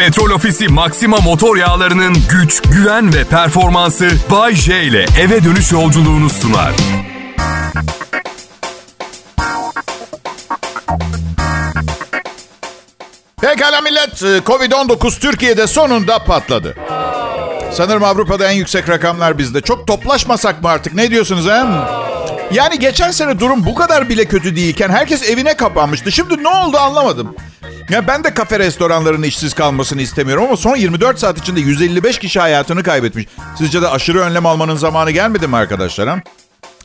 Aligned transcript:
Petrol 0.00 0.30
Ofisi 0.30 0.68
Maxima 0.68 1.16
motor 1.16 1.56
yağlarının 1.56 2.16
güç, 2.30 2.62
güven 2.62 3.14
ve 3.14 3.24
performansı 3.24 4.10
Bay 4.30 4.54
J 4.54 4.82
ile 4.82 5.06
eve 5.20 5.44
dönüş 5.44 5.72
yolculuğunu 5.72 6.30
sunar. 6.30 6.72
Pekala 13.40 13.80
millet, 13.80 14.22
e, 14.22 14.38
Covid-19 14.38 15.20
Türkiye'de 15.20 15.66
sonunda 15.66 16.24
patladı. 16.24 16.76
Sanırım 17.72 18.04
Avrupa'da 18.04 18.50
en 18.50 18.56
yüksek 18.56 18.88
rakamlar 18.88 19.38
bizde. 19.38 19.60
Çok 19.60 19.86
toplaşmasak 19.86 20.62
mı 20.62 20.68
artık? 20.68 20.94
Ne 20.94 21.10
diyorsunuz 21.10 21.46
he? 21.46 21.64
Yani 22.52 22.78
geçen 22.78 23.10
sene 23.10 23.40
durum 23.40 23.66
bu 23.66 23.74
kadar 23.74 24.08
bile 24.08 24.24
kötü 24.24 24.56
değilken 24.56 24.88
herkes 24.88 25.30
evine 25.30 25.56
kapanmıştı. 25.56 26.12
Şimdi 26.12 26.42
ne 26.42 26.48
oldu 26.48 26.78
anlamadım. 26.78 27.36
Ya 27.90 28.06
ben 28.06 28.24
de 28.24 28.34
kafe 28.34 28.58
restoranların 28.58 29.22
işsiz 29.22 29.54
kalmasını 29.54 30.02
istemiyorum 30.02 30.44
ama 30.44 30.56
son 30.56 30.76
24 30.76 31.18
saat 31.18 31.38
içinde 31.38 31.60
155 31.60 32.18
kişi 32.18 32.40
hayatını 32.40 32.82
kaybetmiş. 32.82 33.26
Sizce 33.58 33.82
de 33.82 33.88
aşırı 33.88 34.20
önlem 34.20 34.46
almanın 34.46 34.76
zamanı 34.76 35.10
gelmedi 35.10 35.46
mi 35.46 35.56
arkadaşlar? 35.56 36.08
Ha? 36.08 36.20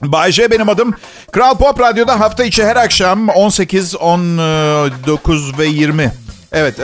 Bay 0.02 0.31
J 0.31 0.52
benim 0.52 0.70
adım. 0.70 0.93
Kral 1.31 1.57
Pop 1.57 1.79
Radyo'da 1.79 2.20
hafta 2.20 2.43
içi 2.43 2.65
her 2.65 2.76
akşam 2.76 3.29
18, 3.29 3.95
19 3.95 5.59
ve 5.59 5.65
20. 5.65 6.12
Evet, 6.52 6.79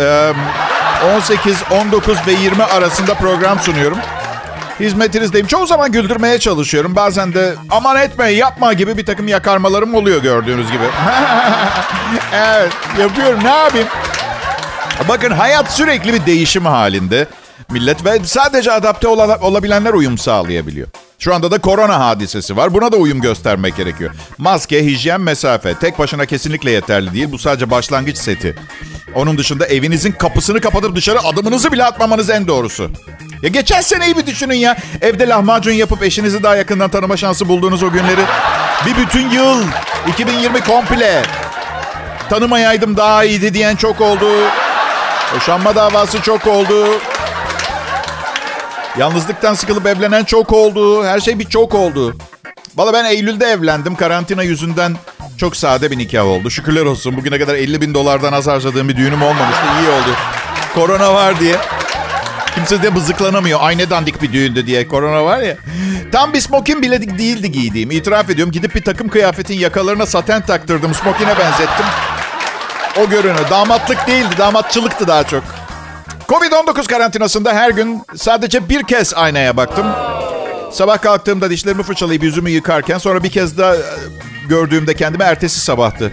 18, 1.16 1.58
19 1.72 2.18
ve 2.28 2.32
20 2.32 2.64
arasında 2.64 3.14
program 3.14 3.60
sunuyorum. 3.60 3.98
Hizmetinizdeyim. 4.80 5.48
Çoğu 5.48 5.68
zaman 5.68 5.92
güldürmeye 5.92 6.40
çalışıyorum. 6.40 6.96
Bazen 6.96 7.34
de 7.34 7.56
aman 7.70 7.98
etme 7.98 8.30
yapma 8.30 8.74
gibi 8.74 8.98
bir 8.98 9.06
takım 9.06 9.28
yakarmalarım 9.28 9.96
oluyor 9.96 10.22
gördüğünüz 10.22 10.72
gibi. 10.72 10.84
evet 12.34 12.72
yapıyorum 13.00 13.40
ne 13.44 13.50
yapayım. 13.50 13.88
Bakın 15.10 15.32
hayat 15.32 15.72
sürekli 15.72 16.14
bir 16.14 16.26
değişim 16.26 16.66
halinde. 16.66 17.28
Millet 17.72 18.06
ve 18.06 18.20
sadece 18.26 18.72
adapte 18.72 19.08
olabilenler 19.08 19.94
uyum 19.94 20.18
sağlayabiliyor. 20.18 20.88
Şu 21.20 21.36
anda 21.36 21.52
da 21.52 21.58
korona 21.58 22.00
hadisesi 22.00 22.58
var. 22.58 22.74
Buna 22.74 22.92
da 22.92 22.98
uyum 22.98 23.22
göstermek 23.22 23.76
gerekiyor. 23.76 24.12
Maske, 24.38 24.86
hijyen, 24.86 25.22
mesafe. 25.22 25.74
Tek 25.74 26.00
başına 26.00 26.26
kesinlikle 26.26 26.72
yeterli 26.72 27.14
değil. 27.14 27.32
Bu 27.32 27.38
sadece 27.38 27.72
başlangıç 27.72 28.18
seti. 28.18 28.56
Onun 29.16 29.38
dışında 29.38 29.66
evinizin 29.66 30.12
kapısını 30.12 30.62
kapatıp 30.62 30.96
dışarı 30.96 31.20
adımınızı 31.20 31.72
bile 31.72 31.84
atmamanız 31.84 32.30
en 32.30 32.48
doğrusu. 32.48 32.92
Ya 33.42 33.50
geçen 33.50 33.82
seneyi 33.82 34.18
bir 34.18 34.26
düşünün 34.26 34.56
ya. 34.56 34.78
Evde 35.02 35.28
lahmacun 35.28 35.72
yapıp 35.72 36.04
eşinizi 36.04 36.44
daha 36.44 36.56
yakından 36.56 36.90
tanıma 36.90 37.18
şansı 37.18 37.48
bulduğunuz 37.48 37.84
o 37.84 37.92
günleri. 37.92 38.22
Bir 38.86 38.98
bütün 38.98 39.30
yıl. 39.30 39.64
2020 40.08 40.62
komple. 40.62 41.22
Tanımayaydım 42.30 42.98
daha 42.98 43.24
iyiydi 43.24 43.54
diyen 43.54 43.76
çok 43.76 44.02
oldu. 44.02 44.28
Boşanma 45.36 45.76
davası 45.76 46.22
çok 46.22 46.48
oldu. 46.48 46.88
Yalnızlıktan 48.98 49.54
sıkılıp 49.54 49.86
evlenen 49.88 50.24
çok 50.24 50.52
oldu. 50.54 51.06
Her 51.06 51.20
şey 51.20 51.40
bir 51.40 51.46
çok 51.46 51.76
oldu. 51.76 52.16
Valla 52.76 52.94
ben 52.94 53.06
Eylül'de 53.06 53.46
evlendim. 53.46 53.96
Karantina 53.96 54.44
yüzünden 54.44 54.96
çok 55.38 55.56
sade 55.56 55.92
bir 55.92 55.98
nikah 55.98 56.26
oldu. 56.26 56.50
Şükürler 56.50 56.86
olsun. 56.86 57.18
Bugüne 57.18 57.40
kadar 57.40 57.56
50 57.56 57.82
bin 57.82 57.94
dolardan 57.94 58.34
az 58.34 58.48
harcadığım 58.48 58.90
bir 58.90 58.98
düğünüm 58.98 59.22
olmamıştı. 59.22 59.64
İyi 59.82 59.90
oldu. 59.90 60.16
Korona 60.76 61.14
var 61.14 61.40
diye. 61.40 61.56
Kimse 62.56 62.84
de 62.84 62.96
bızıklanamıyor. 62.96 63.60
Ay 63.62 63.90
dandik 63.90 64.22
bir 64.22 64.34
düğündü 64.34 64.66
diye. 64.68 64.88
Korona 64.88 65.26
var 65.26 65.40
ya. 65.40 65.58
Tam 66.12 66.34
bir 66.34 66.40
smokin 66.40 66.82
bile 66.82 67.18
değildi 67.18 67.52
giydiğim. 67.52 67.92
İtiraf 67.92 68.30
ediyorum. 68.30 68.52
Gidip 68.52 68.76
bir 68.76 68.84
takım 68.84 69.10
kıyafetin 69.10 69.60
yakalarına 69.60 70.06
saten 70.06 70.42
taktırdım. 70.42 70.94
Smokine 70.94 71.38
benzettim. 71.40 71.86
O 73.00 73.10
görünü. 73.10 73.36
Damatlık 73.50 74.08
değildi. 74.08 74.36
Damatçılıktı 74.38 75.08
daha 75.08 75.24
çok. 75.24 75.44
Covid-19 76.28 76.88
karantinasında 76.88 77.54
her 77.54 77.70
gün 77.70 78.02
sadece 78.16 78.70
bir 78.70 78.84
kez 78.84 79.14
aynaya 79.14 79.58
baktım. 79.58 79.86
Sabah 80.72 81.02
kalktığımda 81.02 81.50
dişlerimi 81.50 81.84
fırçalayıp 81.84 82.24
yüzümü 82.24 82.50
yıkarken 82.50 82.98
sonra 82.98 83.24
bir 83.24 83.30
kez 83.30 83.58
daha 83.58 83.76
gördüğümde 84.50 84.94
kendime 84.94 85.24
ertesi 85.24 85.60
sabahtı. 85.60 86.12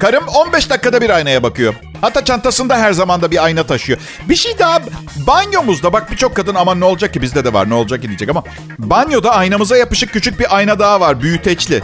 Karım 0.00 0.28
15 0.28 0.70
dakikada 0.70 1.00
bir 1.00 1.10
aynaya 1.10 1.42
bakıyor. 1.42 1.74
Hatta 2.00 2.24
çantasında 2.24 2.76
her 2.78 2.92
zaman 2.92 3.22
da 3.22 3.30
bir 3.30 3.44
ayna 3.44 3.62
taşıyor. 3.62 3.98
Bir 4.28 4.36
şey 4.36 4.58
daha 4.58 4.80
banyomuzda 5.26 5.92
bak 5.92 6.10
birçok 6.10 6.36
kadın 6.36 6.54
ama 6.54 6.74
ne 6.74 6.84
olacak 6.84 7.12
ki 7.12 7.22
bizde 7.22 7.44
de 7.44 7.52
var 7.52 7.70
ne 7.70 7.74
olacak 7.74 8.02
ki 8.02 8.08
diyecek 8.08 8.28
ama 8.28 8.42
banyoda 8.78 9.30
aynamıza 9.30 9.76
yapışık 9.76 10.12
küçük 10.12 10.40
bir 10.40 10.56
ayna 10.56 10.78
daha 10.78 11.00
var 11.00 11.22
büyüteçli. 11.22 11.82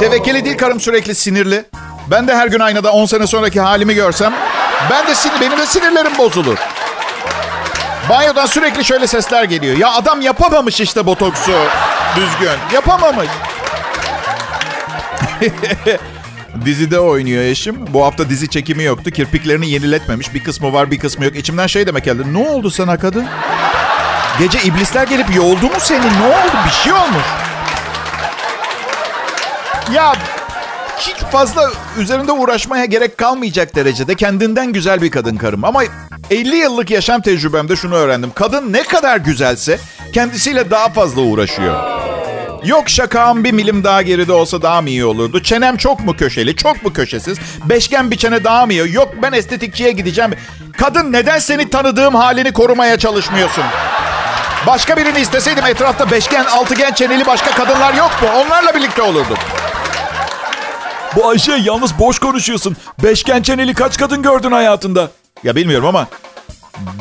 Tevekkeli 0.00 0.44
değil 0.44 0.58
karım 0.58 0.80
sürekli 0.80 1.14
sinirli. 1.14 1.64
Ben 2.10 2.28
de 2.28 2.36
her 2.36 2.46
gün 2.46 2.60
aynada 2.60 2.92
10 2.92 3.06
sene 3.06 3.26
sonraki 3.26 3.60
halimi 3.60 3.94
görsem 3.94 4.34
ben 4.90 5.06
de 5.06 5.14
sinir, 5.14 5.40
benim 5.40 5.58
de 5.58 5.66
sinirlerim 5.66 6.18
bozulur. 6.18 6.58
Banyodan 8.08 8.46
sürekli 8.46 8.84
şöyle 8.84 9.06
sesler 9.06 9.44
geliyor. 9.44 9.76
Ya 9.76 9.92
adam 9.92 10.20
yapamamış 10.20 10.80
işte 10.80 11.06
botoksu 11.06 11.52
düzgün. 12.16 12.74
Yapamamış. 12.74 13.28
Dizide 16.64 17.00
oynuyor 17.00 17.42
eşim. 17.42 17.76
Bu 17.88 18.04
hafta 18.04 18.28
dizi 18.28 18.50
çekimi 18.50 18.82
yoktu. 18.82 19.10
Kirpiklerini 19.10 19.70
yeniletmemiş. 19.70 20.34
Bir 20.34 20.44
kısmı 20.44 20.72
var 20.72 20.90
bir 20.90 20.98
kısmı 20.98 21.24
yok. 21.24 21.36
İçimden 21.36 21.66
şey 21.66 21.86
demek 21.86 22.04
geldi. 22.04 22.22
Ne 22.32 22.38
oldu 22.48 22.70
sana 22.70 22.98
kadın? 22.98 23.26
Gece 24.38 24.62
iblisler 24.62 25.06
gelip 25.06 25.34
yoldu 25.34 25.66
mu 25.66 25.76
seni? 25.78 26.00
Ne 26.06 26.26
oldu? 26.26 26.52
Bir 26.66 26.70
şey 26.70 26.92
olmuş. 26.92 27.24
Ya 29.92 30.12
hiç 30.98 31.16
fazla 31.16 31.70
üzerinde 31.98 32.32
uğraşmaya 32.32 32.84
gerek 32.84 33.18
kalmayacak 33.18 33.74
derecede 33.74 34.14
kendinden 34.14 34.72
güzel 34.72 35.02
bir 35.02 35.10
kadın 35.10 35.36
karım. 35.36 35.64
Ama 35.64 35.82
50 36.30 36.56
yıllık 36.56 36.90
yaşam 36.90 37.20
tecrübemde 37.20 37.76
şunu 37.76 37.94
öğrendim. 37.94 38.32
Kadın 38.34 38.72
ne 38.72 38.82
kadar 38.82 39.16
güzelse 39.16 39.78
kendisiyle 40.12 40.70
daha 40.70 40.88
fazla 40.88 41.20
uğraşıyor. 41.20 41.74
Yok 42.64 42.88
şakam 42.88 43.44
bir 43.44 43.52
milim 43.52 43.84
daha 43.84 44.02
geride 44.02 44.32
olsa 44.32 44.62
daha 44.62 44.80
mı 44.82 44.88
iyi 44.88 45.04
olurdu? 45.04 45.42
Çenem 45.42 45.76
çok 45.76 46.00
mu 46.00 46.16
köşeli, 46.16 46.56
çok 46.56 46.84
mu 46.84 46.92
köşesiz? 46.92 47.38
Beşgen 47.64 48.10
bir 48.10 48.16
çene 48.16 48.44
daha 48.44 48.66
mı 48.66 48.72
iyi? 48.72 48.92
Yok 48.92 49.14
ben 49.22 49.32
estetikçiye 49.32 49.90
gideceğim. 49.92 50.30
Kadın 50.78 51.12
neden 51.12 51.38
seni 51.38 51.70
tanıdığım 51.70 52.14
halini 52.14 52.52
korumaya 52.52 52.98
çalışmıyorsun? 52.98 53.64
Başka 54.66 54.96
birini 54.96 55.20
isteseydim 55.20 55.64
etrafta 55.66 56.10
beşgen, 56.10 56.44
altıgen 56.44 56.92
çeneli 56.92 57.26
başka 57.26 57.50
kadınlar 57.50 57.94
yok 57.94 58.10
mu? 58.22 58.28
Onlarla 58.36 58.74
birlikte 58.74 59.02
olurdum. 59.02 59.36
Bu 61.16 61.28
Ayşe 61.28 61.52
yalnız 61.52 61.98
boş 61.98 62.18
konuşuyorsun. 62.18 62.76
Beşgen 63.02 63.42
çeneli 63.42 63.74
kaç 63.74 63.98
kadın 63.98 64.22
gördün 64.22 64.52
hayatında? 64.52 65.10
Ya 65.44 65.56
bilmiyorum 65.56 65.86
ama 65.86 66.06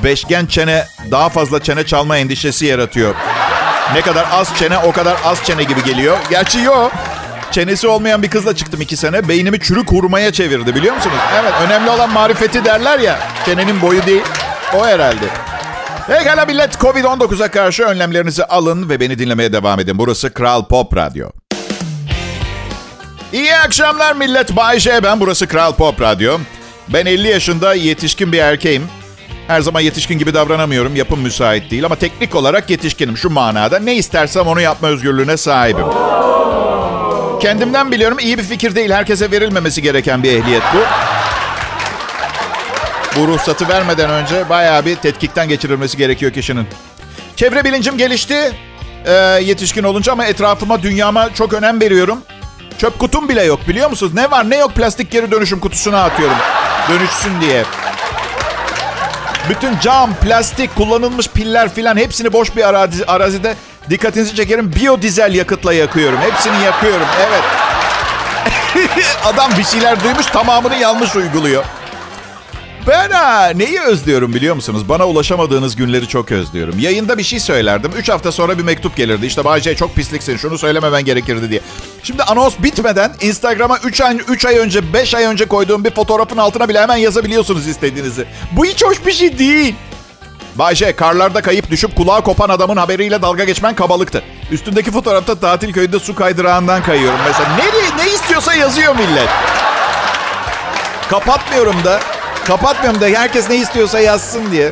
beşgen 0.04 0.46
çene 0.46 0.86
daha 1.12 1.30
fazla 1.30 1.64
çene 1.64 1.86
çalma 1.86 2.18
endişesi 2.18 2.66
yaratıyor. 2.66 3.16
Ne 3.94 4.02
kadar 4.02 4.26
az 4.32 4.50
çene 4.60 4.78
o 4.78 4.92
kadar 4.92 5.18
az 5.26 5.44
çene 5.44 5.64
gibi 5.64 5.84
geliyor. 5.84 6.18
Gerçi 6.30 6.60
yok. 6.60 6.92
Çenesi 7.52 7.88
olmayan 7.88 8.24
bir 8.24 8.30
kızla 8.30 8.56
çıktım 8.56 8.82
iki 8.82 8.98
sene. 8.98 9.28
Beynimi 9.28 9.60
çürük 9.60 9.92
hurmaya 9.92 10.34
çevirdi 10.34 10.76
biliyor 10.76 10.96
musunuz? 10.96 11.16
Evet 11.42 11.54
önemli 11.68 11.90
olan 11.90 12.10
marifeti 12.10 12.66
derler 12.66 13.00
ya. 13.00 13.20
Çenenin 13.46 13.82
boyu 13.82 14.06
değil. 14.06 14.24
O 14.76 14.86
herhalde. 14.86 15.26
Pekala 16.08 16.46
millet 16.46 16.74
Covid-19'a 16.74 17.48
karşı 17.48 17.84
önlemlerinizi 17.84 18.46
alın 18.46 18.90
ve 18.90 19.00
beni 19.00 19.20
dinlemeye 19.20 19.54
devam 19.54 19.80
edin. 19.80 19.98
Burası 19.98 20.34
Kral 20.34 20.66
Pop 20.66 20.96
Radyo. 20.96 21.30
İyi 23.34 23.56
akşamlar 23.56 24.16
millet. 24.16 24.56
Bay 24.56 24.80
J 24.80 25.04
ben. 25.04 25.20
Burası 25.20 25.48
Kral 25.48 25.74
Pop 25.74 26.02
Radyo. 26.02 26.38
Ben 26.88 27.06
50 27.06 27.28
yaşında 27.28 27.74
yetişkin 27.74 28.32
bir 28.32 28.38
erkeğim. 28.38 28.88
Her 29.48 29.62
zaman 29.62 29.82
yetişkin 29.82 30.20
gibi 30.20 30.34
davranamıyorum. 30.34 30.96
Yapım 30.96 31.20
müsait 31.22 31.72
değil 31.72 31.86
ama 31.86 31.96
teknik 31.96 32.36
olarak 32.36 32.70
yetişkinim. 32.70 33.18
Şu 33.18 33.30
manada 33.30 33.80
ne 33.80 33.96
istersem 33.96 34.48
onu 34.48 34.62
yapma 34.62 34.88
özgürlüğüne 34.88 35.38
sahibim. 35.38 35.86
Kendimden 37.42 37.92
biliyorum 37.92 38.20
iyi 38.20 38.38
bir 38.38 38.44
fikir 38.44 38.76
değil. 38.76 38.92
Herkese 38.92 39.32
verilmemesi 39.32 39.82
gereken 39.82 40.24
bir 40.24 40.32
ehliyet 40.32 40.64
bu. 40.74 40.80
Bu 43.20 43.28
ruhsatı 43.28 43.70
vermeden 43.70 44.10
önce 44.10 44.50
bayağı 44.50 44.86
bir 44.86 44.96
tetkikten 44.96 45.50
geçirilmesi 45.50 45.98
gerekiyor 45.98 46.34
kişinin. 46.34 46.68
Çevre 47.36 47.64
bilincim 47.64 47.98
gelişti 47.98 48.52
e, 49.06 49.12
yetişkin 49.44 49.84
olunca 49.84 50.12
ama 50.12 50.26
etrafıma, 50.26 50.84
dünyama 50.84 51.34
çok 51.34 51.54
önem 51.54 51.82
veriyorum. 51.82 52.20
Çöp 52.78 53.00
kutum 53.00 53.30
bile 53.30 53.44
yok 53.44 53.60
biliyor 53.68 53.90
musunuz? 53.90 54.14
Ne 54.14 54.32
var 54.32 54.50
ne 54.50 54.58
yok 54.58 54.76
plastik 54.76 55.12
geri 55.12 55.32
dönüşüm 55.32 55.60
kutusuna 55.60 56.04
atıyorum. 56.04 56.38
Dönüşsün 56.90 57.42
diye. 57.42 57.64
Bütün 59.50 59.80
cam, 59.80 60.16
plastik, 60.16 60.76
kullanılmış 60.76 61.28
piller 61.28 61.74
filan 61.74 61.98
hepsini 61.98 62.34
boş 62.34 62.56
bir 62.56 62.70
arazi, 62.70 63.06
arazide 63.06 63.56
dikkatinizi 63.90 64.36
çekerim. 64.36 64.74
Biyodizel 64.76 65.34
yakıtla 65.34 65.74
yakıyorum. 65.74 66.20
Hepsini 66.22 66.64
yakıyorum. 66.64 67.08
Evet. 67.28 67.44
Adam 69.26 69.52
bir 69.58 69.64
şeyler 69.64 70.04
duymuş 70.04 70.26
tamamını 70.26 70.76
yanlış 70.76 71.16
uyguluyor. 71.16 71.64
Ben 72.88 73.10
ha, 73.10 73.52
neyi 73.56 73.82
özlüyorum 73.82 74.34
biliyor 74.34 74.56
musunuz? 74.56 74.90
Bana 74.90 75.08
ulaşamadığınız 75.08 75.76
günleri 75.76 76.08
çok 76.08 76.32
özlüyorum. 76.32 76.80
Yayında 76.80 77.18
bir 77.18 77.24
şey 77.24 77.40
söylerdim. 77.40 77.92
3 77.98 78.10
hafta 78.10 78.32
sonra 78.32 78.58
bir 78.58 78.64
mektup 78.64 78.96
gelirdi. 78.96 79.26
İşte 79.26 79.44
Bayce 79.46 79.76
çok 79.76 79.96
pisliksin 79.96 80.38
şunu 80.38 80.58
söylememen 80.58 81.06
gerekirdi 81.06 81.50
diye. 81.50 81.62
Şimdi 82.04 82.24
anons 82.24 82.56
bitmeden 82.60 83.14
Instagram'a 83.22 83.78
3 83.78 84.02
ay, 84.02 84.18
3 84.28 84.46
ay 84.46 84.58
önce 84.58 84.94
5 84.94 85.16
ay 85.16 85.26
önce 85.26 85.46
koyduğum 85.46 85.84
bir 85.84 85.92
fotoğrafın 85.92 86.38
altına 86.38 86.70
bile 86.70 86.82
hemen 86.82 86.98
yazabiliyorsunuz 86.98 87.68
istediğinizi. 87.68 88.26
Bu 88.52 88.66
hiç 88.66 88.84
hoş 88.84 89.06
bir 89.06 89.12
şey 89.12 89.40
değil. 89.40 89.76
Bayce 90.56 90.96
karlarda 90.96 91.42
kayıp 91.42 91.72
düşüp 91.72 91.96
kulağı 91.96 92.24
kopan 92.24 92.50
adamın 92.50 92.78
haberiyle 92.78 93.22
dalga 93.22 93.44
geçmen 93.44 93.76
kabalıktı. 93.76 94.24
Üstündeki 94.52 94.92
fotoğrafta 94.92 95.36
tatil 95.36 95.74
köyünde 95.74 96.00
su 96.00 96.16
kaydırağından 96.16 96.84
kayıyorum 96.84 97.20
mesela. 97.28 97.50
Ne, 97.58 98.04
ne 98.04 98.10
istiyorsa 98.14 98.54
yazıyor 98.54 98.96
millet. 98.96 99.30
Kapatmıyorum 101.10 101.84
da. 101.84 102.00
Kapatmıyorum 102.48 103.02
da 103.02 103.06
herkes 103.20 103.50
ne 103.50 103.56
istiyorsa 103.56 104.00
yazsın 104.00 104.52
diye. 104.52 104.72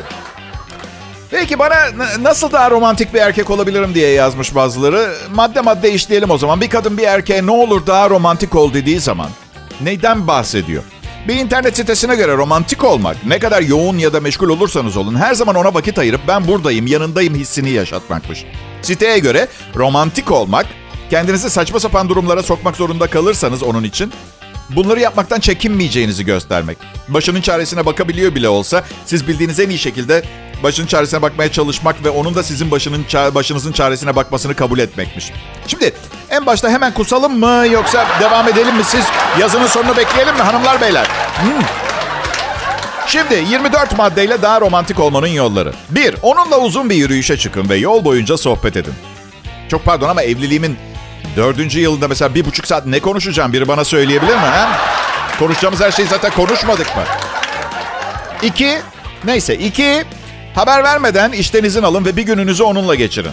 Peki 1.30 1.58
bana 1.58 1.76
nasıl 2.20 2.52
daha 2.52 2.70
romantik 2.70 3.14
bir 3.14 3.20
erkek 3.20 3.50
olabilirim 3.50 3.94
diye 3.94 4.10
yazmış 4.10 4.54
bazıları. 4.54 5.14
Madde 5.34 5.60
madde 5.60 5.92
işleyelim 5.92 6.30
o 6.30 6.38
zaman. 6.38 6.60
Bir 6.60 6.70
kadın 6.70 6.98
bir 6.98 7.02
erkeğe 7.02 7.46
ne 7.46 7.50
olur 7.50 7.86
daha 7.86 8.10
romantik 8.10 8.54
ol 8.54 8.74
dediği 8.74 9.00
zaman 9.00 9.28
neyden 9.80 10.26
bahsediyor? 10.26 10.82
Bir 11.28 11.36
internet 11.36 11.76
sitesine 11.76 12.14
göre 12.14 12.36
romantik 12.36 12.84
olmak, 12.84 13.16
ne 13.26 13.38
kadar 13.38 13.62
yoğun 13.62 13.98
ya 13.98 14.12
da 14.12 14.20
meşgul 14.20 14.48
olursanız 14.48 14.96
olun, 14.96 15.14
her 15.14 15.34
zaman 15.34 15.54
ona 15.56 15.74
vakit 15.74 15.98
ayırıp 15.98 16.20
ben 16.28 16.48
buradayım, 16.48 16.86
yanındayım 16.86 17.34
hissini 17.34 17.70
yaşatmakmış. 17.70 18.44
Siteye 18.82 19.18
göre 19.18 19.48
romantik 19.76 20.30
olmak, 20.30 20.66
kendinizi 21.10 21.50
saçma 21.50 21.80
sapan 21.80 22.08
durumlara 22.08 22.42
sokmak 22.42 22.76
zorunda 22.76 23.06
kalırsanız 23.06 23.62
onun 23.62 23.84
için 23.84 24.12
bunları 24.70 25.00
yapmaktan 25.00 25.40
çekinmeyeceğinizi 25.40 26.24
göstermek. 26.24 26.78
Başının 27.08 27.40
çaresine 27.40 27.86
bakabiliyor 27.86 28.34
bile 28.34 28.48
olsa 28.48 28.84
siz 29.06 29.28
bildiğiniz 29.28 29.60
en 29.60 29.68
iyi 29.68 29.78
şekilde 29.78 30.22
başının 30.62 30.86
çaresine 30.86 31.22
bakmaya 31.22 31.52
çalışmak 31.52 32.04
ve 32.04 32.10
onun 32.10 32.34
da 32.34 32.42
sizin 32.42 32.70
başının 32.70 33.04
başınızın 33.34 33.72
çaresine 33.72 34.16
bakmasını 34.16 34.54
kabul 34.54 34.78
etmekmiş. 34.78 35.32
Şimdi 35.66 35.92
en 36.30 36.46
başta 36.46 36.70
hemen 36.70 36.94
kusalım 36.94 37.38
mı 37.38 37.66
yoksa 37.72 38.06
devam 38.20 38.48
edelim 38.48 38.76
mi? 38.76 38.84
Siz 38.84 39.04
yazının 39.40 39.66
sonunu 39.66 39.96
bekleyelim 39.96 40.34
mi 40.34 40.42
hanımlar 40.42 40.80
beyler? 40.80 41.06
Hmm. 41.36 41.64
Şimdi 43.06 43.34
24 43.50 43.98
maddeyle 43.98 44.42
daha 44.42 44.60
romantik 44.60 45.00
olmanın 45.00 45.26
yolları. 45.26 45.72
1. 45.90 46.14
Onunla 46.22 46.60
uzun 46.60 46.90
bir 46.90 46.94
yürüyüşe 46.94 47.36
çıkın 47.36 47.68
ve 47.68 47.76
yol 47.76 48.04
boyunca 48.04 48.36
sohbet 48.36 48.76
edin. 48.76 48.94
Çok 49.68 49.84
pardon 49.84 50.08
ama 50.08 50.22
evliliğimin 50.22 50.76
dördüncü 51.36 51.80
yılında 51.80 52.08
mesela 52.08 52.34
bir 52.34 52.44
buçuk 52.44 52.66
saat 52.66 52.86
ne 52.86 53.00
konuşacağım 53.00 53.52
biri 53.52 53.68
bana 53.68 53.84
söyleyebilir 53.84 54.34
mi? 54.34 54.40
He? 54.40 54.66
Konuşacağımız 55.38 55.80
her 55.80 55.90
şeyi 55.90 56.08
zaten 56.08 56.30
konuşmadık 56.30 56.96
mı? 56.96 57.02
İki, 58.42 58.78
neyse 59.24 59.54
iki, 59.54 60.04
haber 60.54 60.84
vermeden 60.84 61.32
işten 61.32 61.64
izin 61.64 61.82
alın 61.82 62.04
ve 62.04 62.16
bir 62.16 62.22
gününüzü 62.22 62.62
onunla 62.62 62.94
geçirin. 62.94 63.32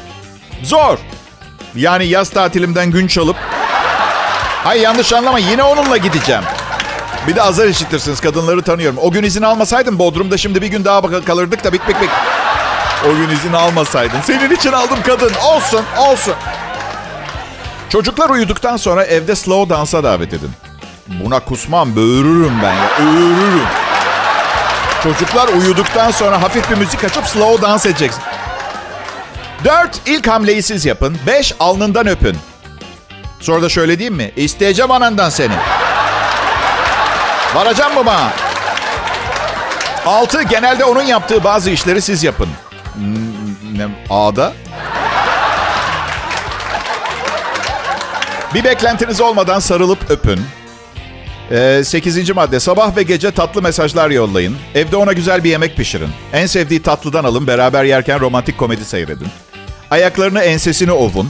Zor. 0.63 0.97
Yani 1.75 2.05
yaz 2.05 2.29
tatilimden 2.29 2.91
gün 2.91 3.07
çalıp... 3.07 3.35
Hayır 4.63 4.81
yanlış 4.81 5.13
anlama 5.13 5.39
yine 5.39 5.63
onunla 5.63 5.97
gideceğim. 5.97 6.43
Bir 7.27 7.35
de 7.35 7.41
azar 7.41 7.67
işitirsiniz 7.67 8.21
kadınları 8.21 8.61
tanıyorum. 8.61 8.97
O 9.01 9.11
gün 9.11 9.23
izin 9.23 9.41
almasaydım 9.41 9.99
Bodrum'da 9.99 10.37
şimdi 10.37 10.61
bir 10.61 10.67
gün 10.67 10.85
daha 10.85 11.21
kalırdık 11.25 11.63
da 11.63 11.73
bik 11.73 11.87
bik 11.87 12.01
bik. 12.01 12.09
O 13.05 13.15
gün 13.15 13.29
izin 13.29 13.53
almasaydın. 13.53 14.21
Senin 14.21 14.51
için 14.55 14.71
aldım 14.71 14.97
kadın. 15.05 15.31
Olsun 15.43 15.81
olsun. 15.97 16.33
Çocuklar 17.89 18.29
uyuduktan 18.29 18.77
sonra 18.77 19.03
evde 19.03 19.35
slow 19.35 19.75
dansa 19.75 20.03
davet 20.03 20.33
edin. 20.33 20.51
Buna 21.07 21.39
kusmam, 21.39 21.95
böğürürüm 21.95 22.53
ben 22.63 22.73
ya. 22.73 22.89
Öğürürüm. 22.99 23.67
Çocuklar 25.03 25.47
uyuduktan 25.47 26.11
sonra 26.11 26.41
hafif 26.41 26.71
bir 26.71 26.77
müzik 26.77 27.03
açıp 27.03 27.25
slow 27.25 27.67
dans 27.67 27.85
edeceksin. 27.85 28.23
Dört, 29.65 30.01
ilk 30.05 30.27
hamleyi 30.27 30.63
siz 30.63 30.85
yapın. 30.85 31.17
Beş, 31.27 31.53
alnından 31.59 32.07
öpün. 32.07 32.37
Sonra 33.39 33.61
da 33.61 33.69
şöyle 33.69 33.99
diyeyim 33.99 34.15
mi? 34.15 34.31
İsteyeceğim 34.35 34.91
anandan 34.91 35.29
seni. 35.29 35.53
Varacağım 37.55 37.93
mı 37.93 38.05
bana? 38.05 38.29
Altı, 40.05 40.43
genelde 40.43 40.85
onun 40.85 41.03
yaptığı 41.03 41.43
bazı 41.43 41.69
işleri 41.69 42.01
siz 42.01 42.23
yapın. 42.23 42.49
Ne, 43.75 43.87
A'da? 44.09 44.53
Bir 48.53 48.63
beklentiniz 48.63 49.21
olmadan 49.21 49.59
sarılıp 49.59 50.11
öpün. 50.11 50.39
Ee, 51.51 51.81
8. 51.85 52.29
madde 52.29 52.59
sabah 52.59 52.97
ve 52.97 53.03
gece 53.03 53.31
tatlı 53.31 53.61
mesajlar 53.61 54.09
yollayın. 54.09 54.57
Evde 54.75 54.95
ona 54.95 55.13
güzel 55.13 55.43
bir 55.43 55.49
yemek 55.49 55.77
pişirin. 55.77 56.09
En 56.33 56.45
sevdiği 56.45 56.81
tatlıdan 56.81 57.23
alın 57.23 57.47
beraber 57.47 57.83
yerken 57.83 58.19
romantik 58.19 58.57
komedi 58.57 58.85
seyredin. 58.85 59.27
Ayaklarını 59.91 60.41
ensesini 60.41 60.91
ovun. 60.91 61.29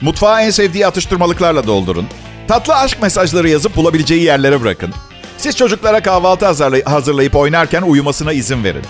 Mutfağı 0.00 0.42
en 0.42 0.50
sevdiği 0.50 0.86
atıştırmalıklarla 0.86 1.66
doldurun. 1.66 2.06
Tatlı 2.48 2.74
aşk 2.74 3.02
mesajları 3.02 3.48
yazıp 3.48 3.76
bulabileceği 3.76 4.22
yerlere 4.22 4.60
bırakın. 4.62 4.94
Siz 5.38 5.56
çocuklara 5.56 6.02
kahvaltı 6.02 6.46
hazırlayıp 6.84 7.36
oynarken 7.36 7.82
uyumasına 7.82 8.32
izin 8.32 8.64
verin. 8.64 8.84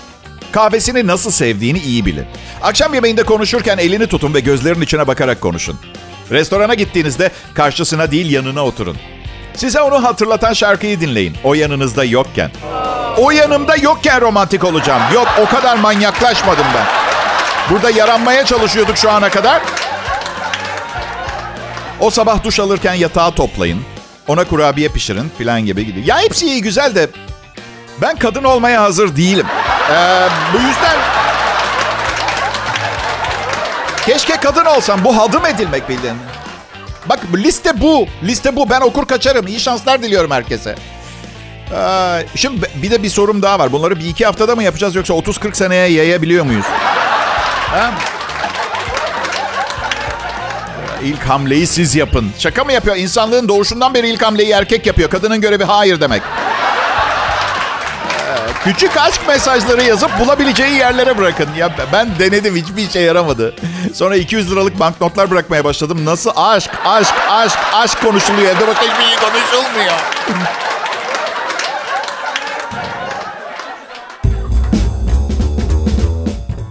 Kahvesini 0.51 1.07
nasıl 1.07 1.31
sevdiğini 1.31 1.79
iyi 1.79 2.05
bilin. 2.05 2.25
Akşam 2.61 2.93
yemeğinde 2.93 3.23
konuşurken 3.23 3.77
elini 3.77 4.07
tutun 4.07 4.33
ve 4.33 4.39
gözlerinin 4.39 4.81
içine 4.81 5.07
bakarak 5.07 5.41
konuşun. 5.41 5.79
Restorana 6.31 6.73
gittiğinizde 6.73 7.31
karşısına 7.53 8.11
değil 8.11 8.31
yanına 8.31 8.65
oturun. 8.65 8.97
Size 9.55 9.81
onu 9.81 10.03
hatırlatan 10.03 10.53
şarkıyı 10.53 11.01
dinleyin. 11.01 11.37
O 11.43 11.53
yanınızda 11.53 12.03
yokken. 12.03 12.51
O 13.17 13.31
yanımda 13.31 13.75
yokken 13.75 14.21
romantik 14.21 14.63
olacağım. 14.63 15.01
Yok 15.13 15.27
o 15.41 15.55
kadar 15.55 15.75
manyaklaşmadım 15.77 16.65
ben. 16.75 16.85
Burada 17.69 17.89
yaranmaya 17.89 18.45
çalışıyorduk 18.45 18.97
şu 18.97 19.11
ana 19.11 19.29
kadar. 19.29 19.61
O 21.99 22.09
sabah 22.09 22.43
duş 22.43 22.59
alırken 22.59 22.93
yatağı 22.93 23.31
toplayın. 23.31 23.81
Ona 24.27 24.43
kurabiye 24.43 24.89
pişirin 24.89 25.31
filan 25.37 25.65
gibi 25.65 25.85
gidiyor. 25.85 26.05
Ya 26.05 26.19
hepsi 26.19 26.45
iyi 26.45 26.61
güzel 26.61 26.95
de 26.95 27.07
ben 28.01 28.15
kadın 28.15 28.43
olmaya 28.43 28.81
hazır 28.81 29.15
değilim. 29.15 29.45
Ee, 29.91 30.27
bu 30.53 30.57
yüzden 30.57 30.95
keşke 34.07 34.35
kadın 34.37 34.65
olsam. 34.65 35.03
Bu 35.03 35.17
hadım 35.17 35.45
edilmek 35.45 35.89
bildiğin. 35.89 36.15
Bak 37.09 37.19
liste 37.35 37.81
bu. 37.81 38.07
Liste 38.23 38.55
bu. 38.55 38.69
Ben 38.69 38.81
okur 38.81 39.05
kaçarım. 39.05 39.47
İyi 39.47 39.59
şanslar 39.59 40.03
diliyorum 40.03 40.31
herkese. 40.31 40.75
Ee, 41.71 42.25
şimdi 42.35 42.67
bir 42.83 42.91
de 42.91 43.03
bir 43.03 43.09
sorum 43.09 43.41
daha 43.41 43.59
var. 43.59 43.71
Bunları 43.71 43.99
bir 43.99 44.05
iki 44.05 44.25
haftada 44.25 44.55
mı 44.55 44.63
yapacağız 44.63 44.95
yoksa 44.95 45.13
30-40 45.13 45.55
seneye 45.55 45.87
yayabiliyor 45.89 46.45
muyuz? 46.45 46.65
Ha? 47.71 47.93
İlk 51.03 51.23
hamleyi 51.23 51.67
siz 51.67 51.95
yapın. 51.95 52.31
Şaka 52.39 52.63
mı 52.63 52.73
yapıyor? 52.73 52.95
İnsanlığın 52.95 53.47
doğuşundan 53.47 53.93
beri 53.93 54.09
ilk 54.09 54.21
hamleyi 54.21 54.51
erkek 54.51 54.85
yapıyor. 54.85 55.09
Kadının 55.09 55.41
görevi 55.41 55.63
hayır 55.63 56.01
demek. 56.01 56.21
Küçük 58.63 58.97
aşk 58.97 59.27
mesajları 59.27 59.83
yazıp 59.83 60.19
bulabileceği 60.19 60.75
yerlere 60.77 61.17
bırakın. 61.17 61.49
Ya 61.57 61.75
ben 61.93 62.09
denedim 62.19 62.55
hiçbir 62.55 62.89
işe 62.89 62.99
yaramadı. 62.99 63.55
Sonra 63.93 64.15
200 64.15 64.51
liralık 64.51 64.79
banknotlar 64.79 65.31
bırakmaya 65.31 65.63
başladım. 65.63 66.05
Nasıl 66.05 66.31
aşk, 66.35 66.71
aşk, 66.85 67.13
aşk, 67.29 67.57
aşk 67.73 68.01
konuşuluyor. 68.01 68.55
Evde 68.55 68.67
bak 68.67 68.77
hiçbir 68.81 69.05
şey 69.05 69.15
konuşulmuyor. 69.15 69.93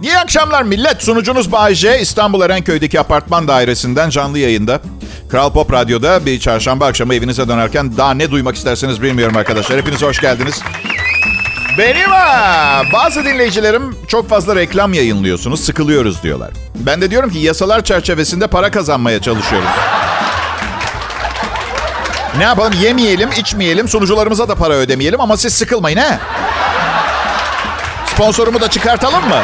İyi 0.03 0.19
akşamlar 0.19 0.63
millet. 0.63 1.03
Sunucunuz 1.03 1.53
Bay 1.53 1.75
J. 1.75 2.01
İstanbul 2.01 2.41
Erenköy'deki 2.43 3.01
apartman 3.01 3.49
dairesinden 3.49 4.11
canlı 4.11 4.39
yayında. 4.39 4.81
Kral 5.31 5.53
Pop 5.53 5.73
Radyo'da 5.73 6.27
bir 6.27 6.41
çarşamba 6.41 6.87
akşamı 6.87 7.15
evinize 7.15 7.49
dönerken 7.49 7.97
daha 7.97 8.15
ne 8.15 8.31
duymak 8.31 8.57
isterseniz 8.57 9.03
bilmiyorum 9.03 9.37
arkadaşlar. 9.37 9.79
Hepiniz 9.79 10.03
hoş 10.03 10.21
geldiniz. 10.21 10.63
Benim 11.79 12.11
ha. 12.11 12.83
Bazı 12.93 13.25
dinleyicilerim 13.25 13.97
çok 14.09 14.29
fazla 14.29 14.57
reklam 14.57 14.95
yayınlıyorsunuz, 14.95 15.65
sıkılıyoruz 15.65 16.23
diyorlar. 16.23 16.51
Ben 16.75 17.01
de 17.01 17.11
diyorum 17.11 17.31
ki 17.31 17.39
yasalar 17.39 17.85
çerçevesinde 17.85 18.47
para 18.47 18.71
kazanmaya 18.71 19.23
çalışıyoruz. 19.23 19.69
Ne 22.39 22.45
yapalım? 22.45 22.73
Yemeyelim, 22.83 23.31
içmeyelim, 23.37 23.89
sunucularımıza 23.89 24.49
da 24.49 24.55
para 24.55 24.75
ödemeyelim 24.75 25.21
ama 25.21 25.37
siz 25.37 25.55
sıkılmayın 25.55 25.99
he. 25.99 26.19
Sponsorumu 28.07 28.61
da 28.61 28.71
çıkartalım 28.71 29.29
mı? 29.29 29.39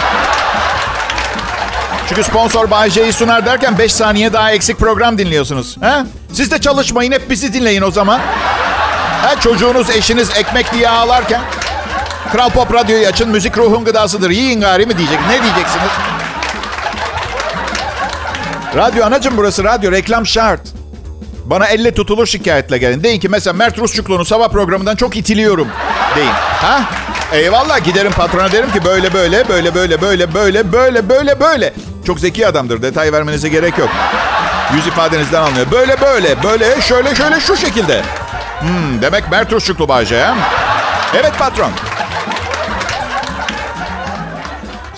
Çünkü 2.08 2.24
sponsor 2.24 2.70
Bay 2.70 2.90
J'yi 2.90 3.12
sunar 3.12 3.46
derken 3.46 3.78
5 3.78 3.92
saniye 3.92 4.32
daha 4.32 4.52
eksik 4.52 4.78
program 4.78 5.18
dinliyorsunuz. 5.18 5.76
He? 5.80 6.04
Siz 6.32 6.50
de 6.50 6.60
çalışmayın, 6.60 7.12
hep 7.12 7.30
bizi 7.30 7.52
dinleyin 7.52 7.82
o 7.82 7.90
zaman. 7.90 8.20
Ha, 9.22 9.40
çocuğunuz, 9.40 9.90
eşiniz 9.90 10.30
ekmek 10.36 10.72
diye 10.72 10.88
ağlarken 10.88 11.40
Kral 12.32 12.50
Pop 12.50 12.74
Radyo'yu 12.74 13.06
açın. 13.06 13.28
Müzik 13.28 13.58
ruhun 13.58 13.84
gıdasıdır. 13.84 14.30
Yiyin 14.30 14.60
gari 14.60 14.86
mi 14.86 14.98
diyecek. 14.98 15.18
Ne 15.28 15.42
diyeceksiniz? 15.42 15.90
Radyo 18.76 19.06
anacım 19.06 19.34
burası 19.36 19.64
radyo. 19.64 19.92
Reklam 19.92 20.26
şart. 20.26 20.60
Bana 21.44 21.66
elle 21.66 21.94
tutulur 21.94 22.26
şikayetle 22.26 22.78
gelin. 22.78 23.02
Deyin 23.02 23.20
ki 23.20 23.28
mesela 23.28 23.54
Mert 23.54 23.78
Rusçuklu'nun 23.78 24.24
sabah 24.24 24.48
programından 24.48 24.96
çok 24.96 25.16
itiliyorum. 25.16 25.68
Deyin. 26.16 26.30
Ha? 26.62 26.80
Eyvallah 27.32 27.84
giderim 27.84 28.12
patrona 28.12 28.52
derim 28.52 28.72
ki 28.72 28.84
böyle 28.84 29.12
böyle 29.12 29.48
böyle 29.48 29.74
böyle 29.74 30.02
böyle 30.02 30.34
böyle 30.34 30.72
böyle 30.72 31.08
böyle 31.08 31.40
böyle. 31.40 31.72
Çok 32.06 32.20
zeki 32.20 32.46
adamdır. 32.46 32.82
Detay 32.82 33.12
vermenize 33.12 33.48
gerek 33.48 33.78
yok. 33.78 33.88
Yüz 34.74 34.86
ifadenizden 34.86 35.42
anlıyor. 35.42 35.66
Böyle 35.70 36.00
böyle 36.00 36.42
böyle 36.42 36.80
şöyle 36.80 37.14
şöyle 37.14 37.40
şu 37.40 37.56
şekilde. 37.56 38.02
Hmm, 38.60 39.02
demek 39.02 39.30
Mert 39.30 39.52
Uçuklu 39.52 39.88
Bayce 39.88 40.22
ha? 40.22 40.34
Evet 41.14 41.32
patron. 41.38 41.70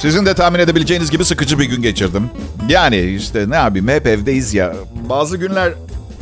Sizin 0.05 0.27
de 0.27 0.35
tahmin 0.35 0.59
edebileceğiniz 0.59 1.11
gibi 1.11 1.25
sıkıcı 1.25 1.59
bir 1.59 1.65
gün 1.65 1.83
geçirdim. 1.83 2.31
Yani 2.69 3.01
işte 3.01 3.51
ne 3.51 3.57
yapayım 3.57 3.89
hep 3.89 4.07
evdeyiz 4.07 4.55
ya. 4.55 4.73
Bazı 5.09 5.37
günler 5.37 5.73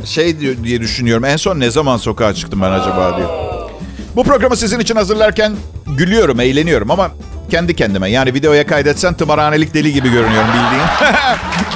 şey 0.05 0.39
diye 0.39 0.81
düşünüyorum. 0.81 1.25
En 1.25 1.37
son 1.37 1.59
ne 1.59 1.71
zaman 1.71 1.97
sokağa 1.97 2.33
çıktım 2.33 2.61
ben 2.61 2.71
acaba 2.71 3.17
diye. 3.17 3.27
Bu 4.15 4.23
programı 4.23 4.57
sizin 4.57 4.79
için 4.79 4.95
hazırlarken 4.95 5.55
gülüyorum, 5.97 6.39
eğleniyorum 6.39 6.91
ama 6.91 7.11
kendi 7.51 7.75
kendime. 7.75 8.09
Yani 8.09 8.33
videoya 8.33 8.67
kaydetsen 8.67 9.13
tımarhanelik 9.13 9.73
deli 9.73 9.93
gibi 9.93 10.11
görünüyorum 10.11 10.49
bildiğin. 10.49 10.87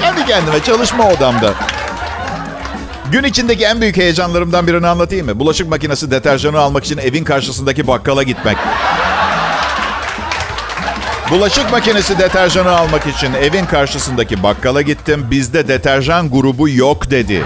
kendi 0.00 0.26
kendime 0.26 0.62
çalışma 0.62 1.10
odamda. 1.10 1.54
Gün 3.12 3.24
içindeki 3.24 3.64
en 3.64 3.80
büyük 3.80 3.96
heyecanlarımdan 3.96 4.66
birini 4.66 4.86
anlatayım 4.86 5.26
mı? 5.26 5.40
Bulaşık 5.40 5.68
makinesi 5.68 6.10
deterjanı 6.10 6.58
almak 6.58 6.84
için 6.84 6.98
evin 6.98 7.24
karşısındaki 7.24 7.86
bakkala 7.86 8.22
gitmek. 8.22 8.56
Bulaşık 11.30 11.70
makinesi 11.72 12.18
deterjanı 12.18 12.70
almak 12.78 13.06
için 13.06 13.34
evin 13.34 13.66
karşısındaki 13.66 14.42
bakkala 14.42 14.82
gittim. 14.82 15.26
Bizde 15.30 15.68
deterjan 15.68 16.30
grubu 16.30 16.68
yok 16.68 17.10
dedi. 17.10 17.44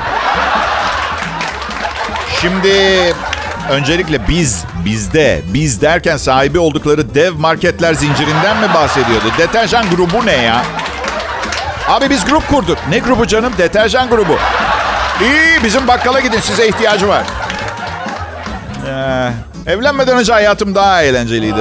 Şimdi 2.40 2.74
öncelikle 3.70 4.28
biz, 4.28 4.64
bizde, 4.84 5.42
biz 5.46 5.82
derken 5.82 6.16
sahibi 6.16 6.58
oldukları 6.58 7.14
dev 7.14 7.34
marketler 7.34 7.94
zincirinden 7.94 8.56
mi 8.56 8.74
bahsediyordu? 8.74 9.24
Deterjan 9.38 9.90
grubu 9.90 10.26
ne 10.26 10.36
ya? 10.36 10.62
Abi 11.88 12.10
biz 12.10 12.24
grup 12.24 12.48
kurduk. 12.48 12.78
Ne 12.88 12.98
grubu 12.98 13.26
canım? 13.26 13.52
Deterjan 13.58 14.08
grubu. 14.08 14.38
İyi 15.20 15.64
bizim 15.64 15.88
bakkala 15.88 16.20
gidin 16.20 16.40
size 16.40 16.68
ihtiyacı 16.68 17.08
var. 17.08 17.22
Ee, 18.88 19.30
evlenmeden 19.72 20.16
önce 20.18 20.32
hayatım 20.32 20.74
daha 20.74 21.02
eğlenceliydi. 21.02 21.60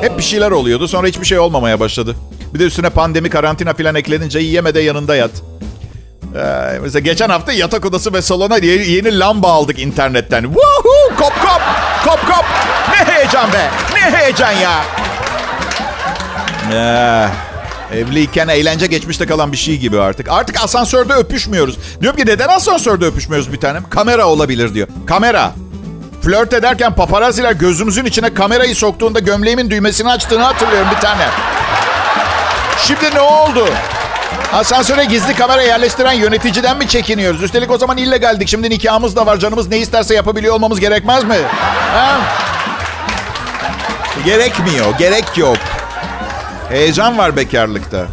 Hep 0.00 0.18
bir 0.18 0.22
şeyler 0.22 0.50
oluyordu 0.50 0.88
sonra 0.88 1.06
hiçbir 1.06 1.26
şey 1.26 1.38
olmamaya 1.38 1.80
başladı. 1.80 2.16
Bir 2.54 2.58
de 2.58 2.64
üstüne 2.64 2.90
pandemi 2.90 3.30
karantina 3.30 3.74
falan 3.74 3.94
eklenince 3.94 4.38
yeme 4.38 4.74
de 4.74 4.80
yanında 4.80 5.16
yat. 5.16 5.30
Ee, 6.36 6.78
mesela 6.82 7.00
geçen 7.00 7.28
hafta 7.28 7.52
yatak 7.52 7.84
odası 7.84 8.12
ve 8.12 8.22
salona 8.22 8.56
yeni, 8.58 9.18
lamba 9.18 9.52
aldık 9.52 9.78
internetten. 9.78 10.42
Woohoo! 10.42 11.16
Kop 11.16 11.32
kop! 11.42 11.62
Kop 12.04 12.26
kop! 12.26 12.44
Ne 12.90 13.12
heyecan 13.12 13.52
be! 13.52 13.70
Ne 13.94 14.18
heyecan 14.18 14.52
ya! 14.52 14.84
Ee, 16.72 17.28
evliyken 17.98 18.48
eğlence 18.48 18.86
geçmişte 18.86 19.26
kalan 19.26 19.52
bir 19.52 19.56
şey 19.56 19.76
gibi 19.76 20.00
artık. 20.00 20.28
Artık 20.28 20.64
asansörde 20.64 21.12
öpüşmüyoruz. 21.12 21.78
Diyorum 22.00 22.18
ki 22.20 22.26
neden 22.26 22.48
asansörde 22.48 23.06
öpüşmüyoruz 23.06 23.52
bir 23.52 23.60
tanem? 23.60 23.84
Kamera 23.90 24.26
olabilir 24.26 24.74
diyor. 24.74 24.88
Kamera. 25.06 25.52
Flört 26.22 26.52
ederken 26.52 26.94
paparaziler 26.94 27.52
gözümüzün 27.52 28.04
içine 28.04 28.34
kamerayı 28.34 28.74
soktuğunda 28.76 29.18
gömleğimin 29.18 29.70
düğmesini 29.70 30.10
açtığını 30.10 30.42
hatırlıyorum 30.42 30.88
bir 30.96 31.00
tane. 31.00 31.26
Şimdi 32.78 33.14
ne 33.14 33.20
oldu? 33.20 33.68
Asansöre 34.52 35.04
gizli 35.04 35.34
kamera 35.34 35.62
yerleştiren 35.62 36.12
yöneticiden 36.12 36.78
mi 36.78 36.88
çekiniyoruz? 36.88 37.42
Üstelik 37.42 37.70
o 37.70 37.78
zaman 37.78 37.96
illegaldik. 37.96 38.48
Şimdi 38.48 38.70
nikahımız 38.70 39.16
da 39.16 39.26
var. 39.26 39.36
Canımız 39.36 39.68
ne 39.68 39.78
isterse 39.78 40.14
yapabiliyor 40.14 40.54
olmamız 40.54 40.80
gerekmez 40.80 41.24
mi? 41.24 41.36
Ha? 41.94 42.20
Gerekmiyor. 44.24 44.98
Gerek 44.98 45.38
yok. 45.38 45.56
Heyecan 46.68 47.18
var 47.18 47.36
bekarlıkta. 47.36 48.06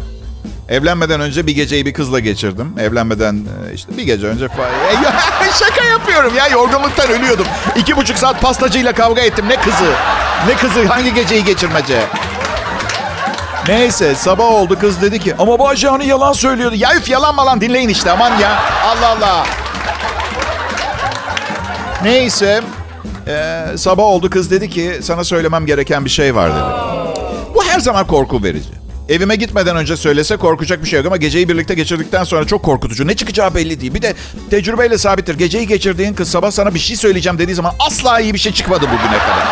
Evlenmeden 0.68 1.20
önce 1.20 1.46
bir 1.46 1.54
geceyi 1.54 1.86
bir 1.86 1.92
kızla 1.92 2.20
geçirdim. 2.20 2.74
Evlenmeden 2.80 3.34
e, 3.34 3.74
işte 3.74 3.96
bir 3.96 4.02
gece 4.02 4.26
önce 4.26 4.48
falan. 4.48 4.70
Şaka 5.58 5.84
yapıyorum 5.84 6.34
ya 6.34 6.46
yorgunluktan 6.48 7.10
ölüyordum. 7.10 7.46
İki 7.76 7.96
buçuk 7.96 8.18
saat 8.18 8.40
pastacıyla 8.42 8.92
kavga 8.92 9.22
ettim. 9.22 9.44
Ne 9.48 9.56
kızı? 9.56 9.92
Ne 10.48 10.54
kızı? 10.56 10.86
Hangi 10.86 11.14
geceyi 11.14 11.44
geçirmece? 11.44 12.02
Neyse 13.68 14.14
sabah 14.14 14.44
oldu 14.44 14.78
kız 14.78 15.02
dedi 15.02 15.20
ki 15.20 15.34
Ama 15.38 15.58
Bayce 15.58 15.88
hani 15.88 16.06
yalan 16.06 16.32
söylüyordu. 16.32 16.74
ya 16.78 16.94
üf 16.96 17.08
yalan 17.10 17.34
malan 17.34 17.60
dinleyin 17.60 17.88
işte 17.88 18.10
aman 18.10 18.38
ya. 18.38 18.58
Allah 18.86 19.08
Allah. 19.18 19.46
Neyse 22.02 22.60
e, 23.26 23.64
sabah 23.76 24.02
oldu 24.02 24.30
kız 24.30 24.50
dedi 24.50 24.70
ki 24.70 24.98
sana 25.02 25.24
söylemem 25.24 25.66
gereken 25.66 26.04
bir 26.04 26.10
şey 26.10 26.34
var 26.34 26.50
dedi. 26.50 26.64
Bu 27.54 27.64
her 27.64 27.80
zaman 27.80 28.06
korku 28.06 28.42
verici. 28.42 28.68
Evime 29.08 29.36
gitmeden 29.36 29.76
önce 29.76 29.96
söylese 29.96 30.36
korkacak 30.36 30.84
bir 30.84 30.88
şey 30.88 30.96
yok 30.96 31.06
ama 31.06 31.16
geceyi 31.16 31.48
birlikte 31.48 31.74
geçirdikten 31.74 32.24
sonra 32.24 32.46
çok 32.46 32.62
korkutucu. 32.62 33.06
Ne 33.06 33.16
çıkacağı 33.16 33.54
belli 33.54 33.80
değil. 33.80 33.94
Bir 33.94 34.02
de 34.02 34.14
tecrübeyle 34.50 34.98
sabittir. 34.98 35.38
Geceyi 35.38 35.66
geçirdiğin 35.66 36.14
kız 36.14 36.30
sabah 36.30 36.50
sana 36.50 36.74
bir 36.74 36.78
şey 36.78 36.96
söyleyeceğim 36.96 37.38
dediği 37.38 37.54
zaman 37.54 37.74
asla 37.78 38.20
iyi 38.20 38.34
bir 38.34 38.38
şey 38.38 38.52
çıkmadı 38.52 38.80
bugüne 38.82 39.18
kadar. 39.18 39.48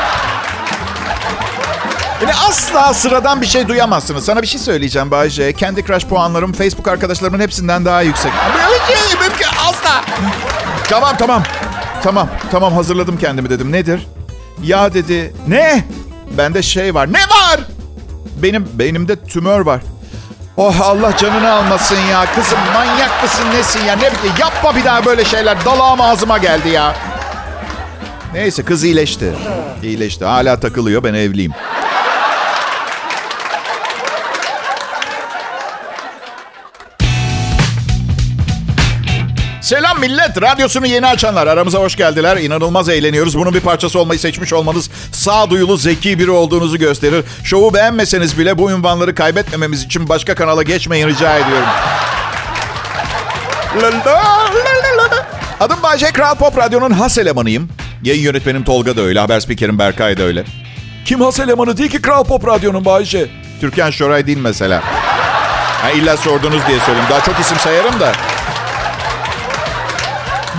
Yani 2.22 2.34
asla 2.48 2.94
sıradan 2.94 3.40
bir 3.40 3.46
şey 3.46 3.68
duyamazsınız. 3.68 4.24
Sana 4.24 4.42
bir 4.42 4.46
şey 4.46 4.60
söyleyeceğim 4.60 5.10
Bayce. 5.10 5.56
Candy 5.56 5.82
Crush 5.82 6.04
puanlarım 6.06 6.52
Facebook 6.52 6.88
arkadaşlarımın 6.88 7.40
hepsinden 7.40 7.84
daha 7.84 8.02
yüksek. 8.02 8.32
Asla. 9.68 10.04
Tamam 10.88 11.16
tamam. 11.18 11.42
Tamam 12.02 12.28
tamam 12.50 12.72
hazırladım 12.72 13.18
kendimi 13.18 13.50
dedim. 13.50 13.72
Nedir? 13.72 14.06
Ya 14.62 14.94
dedi. 14.94 15.34
Ne? 15.48 15.84
Bende 16.38 16.62
şey 16.62 16.94
var. 16.94 17.12
Ne 17.12 17.18
var? 17.20 17.60
Benim 18.42 18.66
beynimde 18.74 19.16
tümör 19.16 19.60
var. 19.60 19.80
Oh 20.56 20.80
Allah 20.80 21.16
canını 21.16 21.52
almasın 21.52 21.98
ya. 22.10 22.24
Kızım 22.34 22.58
manyak 22.74 23.22
mısın 23.22 23.44
nesin 23.54 23.84
ya? 23.84 23.96
Ne 23.96 24.00
bileyim 24.12 24.36
yapma 24.40 24.76
bir 24.76 24.84
daha 24.84 25.04
böyle 25.04 25.24
şeyler. 25.24 25.64
Dalağım 25.64 26.00
ağzıma 26.00 26.38
geldi 26.38 26.68
ya. 26.68 26.94
Neyse 28.34 28.62
kız 28.62 28.84
iyileşti. 28.84 29.32
İyileşti. 29.82 30.24
Hala 30.24 30.60
takılıyor. 30.60 31.04
Ben 31.04 31.14
evliyim. 31.14 31.52
Selam 39.66 40.00
millet. 40.00 40.42
Radyosunu 40.42 40.86
yeni 40.86 41.06
açanlar. 41.06 41.46
Aramıza 41.46 41.78
hoş 41.78 41.96
geldiler. 41.96 42.36
İnanılmaz 42.36 42.88
eğleniyoruz. 42.88 43.38
Bunun 43.38 43.54
bir 43.54 43.60
parçası 43.60 44.00
olmayı 44.00 44.20
seçmiş 44.20 44.52
olmanız 44.52 44.90
sağduyulu, 45.12 45.76
zeki 45.76 46.18
biri 46.18 46.30
olduğunuzu 46.30 46.78
gösterir. 46.78 47.24
Şovu 47.44 47.74
beğenmeseniz 47.74 48.38
bile 48.38 48.58
bu 48.58 48.70
ünvanları 48.70 49.14
kaybetmememiz 49.14 49.82
için 49.82 50.08
başka 50.08 50.34
kanala 50.34 50.62
geçmeyin 50.62 51.08
rica 51.08 51.34
ediyorum. 51.36 51.68
Adım 55.60 55.82
Bayce 55.82 56.06
Kral 56.06 56.34
Pop 56.34 56.58
Radyo'nun 56.58 56.90
has 56.90 57.18
elemanıyım. 57.18 57.68
Yayın 58.02 58.22
yönetmenim 58.22 58.64
Tolga 58.64 58.96
da 58.96 59.00
öyle. 59.00 59.20
Haber 59.20 59.40
spikerim 59.40 59.78
Berkay 59.78 60.16
da 60.16 60.22
öyle. 60.22 60.44
Kim 61.04 61.20
has 61.20 61.40
elemanı 61.40 61.76
değil 61.76 61.90
ki 61.90 62.02
Kral 62.02 62.24
Pop 62.24 62.46
Radyo'nun 62.46 62.84
Bayce. 62.84 63.26
Türkan 63.60 63.90
Şoray 63.90 64.26
değil 64.26 64.38
mesela. 64.38 64.82
Ha, 65.82 65.90
illa 65.90 66.16
sordunuz 66.16 66.60
diye 66.68 66.78
söyleyeyim. 66.80 67.08
Daha 67.10 67.20
çok 67.20 67.40
isim 67.40 67.58
sayarım 67.58 68.00
da. 68.00 68.12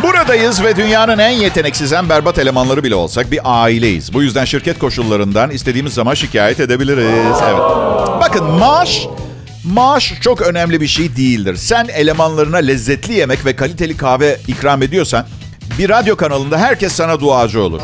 Buradayız 0.07 0.63
ve 0.63 0.75
dünyanın 0.75 1.17
en 1.17 1.29
yeteneksiz, 1.29 1.93
en 1.93 2.09
berbat 2.09 2.39
elemanları 2.39 2.83
bile 2.83 2.95
olsak 2.95 3.31
bir 3.31 3.39
aileyiz. 3.43 4.13
Bu 4.13 4.23
yüzden 4.23 4.45
şirket 4.45 4.79
koşullarından 4.79 5.51
istediğimiz 5.51 5.93
zaman 5.93 6.13
şikayet 6.13 6.59
edebiliriz. 6.59 7.37
Evet. 7.49 7.59
Bakın 8.21 8.43
maaş, 8.45 9.07
maaş 9.63 10.13
çok 10.21 10.41
önemli 10.41 10.81
bir 10.81 10.87
şey 10.87 11.15
değildir. 11.15 11.55
Sen 11.55 11.87
elemanlarına 11.87 12.57
lezzetli 12.57 13.13
yemek 13.13 13.45
ve 13.45 13.55
kaliteli 13.55 13.97
kahve 13.97 14.37
ikram 14.47 14.83
ediyorsan 14.83 15.25
bir 15.79 15.89
radyo 15.89 16.15
kanalında 16.15 16.57
herkes 16.57 16.93
sana 16.93 17.19
duacı 17.19 17.61
olur. 17.61 17.81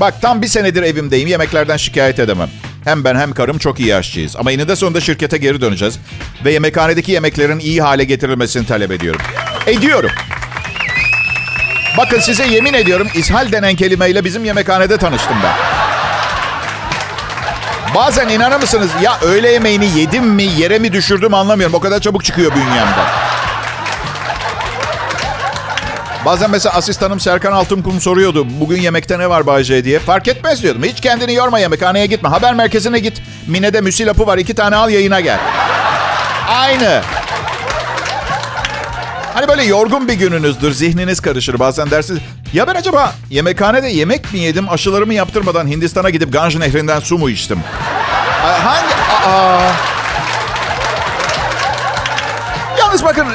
Bak 0.00 0.22
tam 0.22 0.42
bir 0.42 0.48
senedir 0.48 0.82
evimdeyim. 0.82 1.28
Yemeklerden 1.28 1.76
şikayet 1.76 2.18
edemem. 2.18 2.50
Hem 2.84 3.04
ben 3.04 3.16
hem 3.16 3.32
karım 3.32 3.58
çok 3.58 3.80
iyi 3.80 3.94
aşçıyız. 3.94 4.36
Ama 4.36 4.50
yine 4.50 4.68
de 4.68 4.76
sonunda 4.76 5.00
şirkete 5.00 5.38
geri 5.38 5.60
döneceğiz. 5.60 5.98
Ve 6.44 6.52
yemekhanedeki 6.52 7.12
yemeklerin 7.12 7.58
iyi 7.58 7.82
hale 7.82 8.04
getirilmesini 8.04 8.66
talep 8.66 8.90
ediyorum. 8.90 9.20
Ediyorum. 9.66 10.10
Bakın 11.96 12.20
size 12.20 12.46
yemin 12.46 12.74
ediyorum 12.74 13.08
ishal 13.14 13.52
denen 13.52 13.76
kelimeyle 13.76 14.24
bizim 14.24 14.44
yemekhanede 14.44 14.96
tanıştım 14.96 15.36
ben. 15.42 15.54
Bazen 17.94 18.28
inanır 18.28 18.60
mısınız 18.60 18.90
ya 19.02 19.18
öğle 19.22 19.50
yemeğini 19.52 19.98
yedim 19.98 20.24
mi 20.24 20.42
yere 20.42 20.78
mi 20.78 20.92
düşürdüm 20.92 21.34
anlamıyorum. 21.34 21.74
O 21.74 21.80
kadar 21.80 22.00
çabuk 22.00 22.24
çıkıyor 22.24 22.52
bünyemden. 22.54 23.06
Bazen 26.24 26.50
mesela 26.50 26.74
asistanım 26.74 27.20
Serkan 27.20 27.52
Altınkum 27.52 28.00
soruyordu. 28.00 28.46
Bugün 28.60 28.80
yemekte 28.80 29.18
ne 29.18 29.30
var 29.30 29.46
Bayce 29.46 29.84
diye. 29.84 29.98
Fark 29.98 30.28
etmez 30.28 30.62
diyordum. 30.62 30.84
Hiç 30.84 31.00
kendini 31.00 31.34
yorma 31.34 31.58
yemekhaneye 31.58 32.06
gitme. 32.06 32.28
Haber 32.28 32.54
merkezine 32.54 32.98
git. 32.98 33.22
Mine'de 33.46 33.80
müsilapı 33.80 34.26
var. 34.26 34.38
iki 34.38 34.54
tane 34.54 34.76
al 34.76 34.90
yayına 34.90 35.20
gel. 35.20 35.38
Aynı. 36.48 37.02
Hani 39.36 39.48
böyle 39.48 39.64
yorgun 39.64 40.08
bir 40.08 40.12
gününüzdür. 40.14 40.72
Zihniniz 40.72 41.20
karışır. 41.20 41.58
Bazen 41.58 41.90
dersiniz 41.90 42.20
Ya 42.52 42.66
ben 42.66 42.74
acaba 42.74 43.14
yemekhanede 43.30 43.88
yemek 43.88 44.32
mi 44.32 44.38
yedim, 44.38 44.68
aşılarımı 44.68 45.14
yaptırmadan 45.14 45.66
Hindistan'a 45.66 46.10
gidip 46.10 46.32
Ganj 46.32 46.56
Nehri'nden 46.56 47.00
su 47.00 47.18
mu 47.18 47.30
içtim? 47.30 47.58
Hangi... 48.42 48.94
Aa. 49.26 49.72
Yalnız 52.78 53.04
bakın 53.04 53.26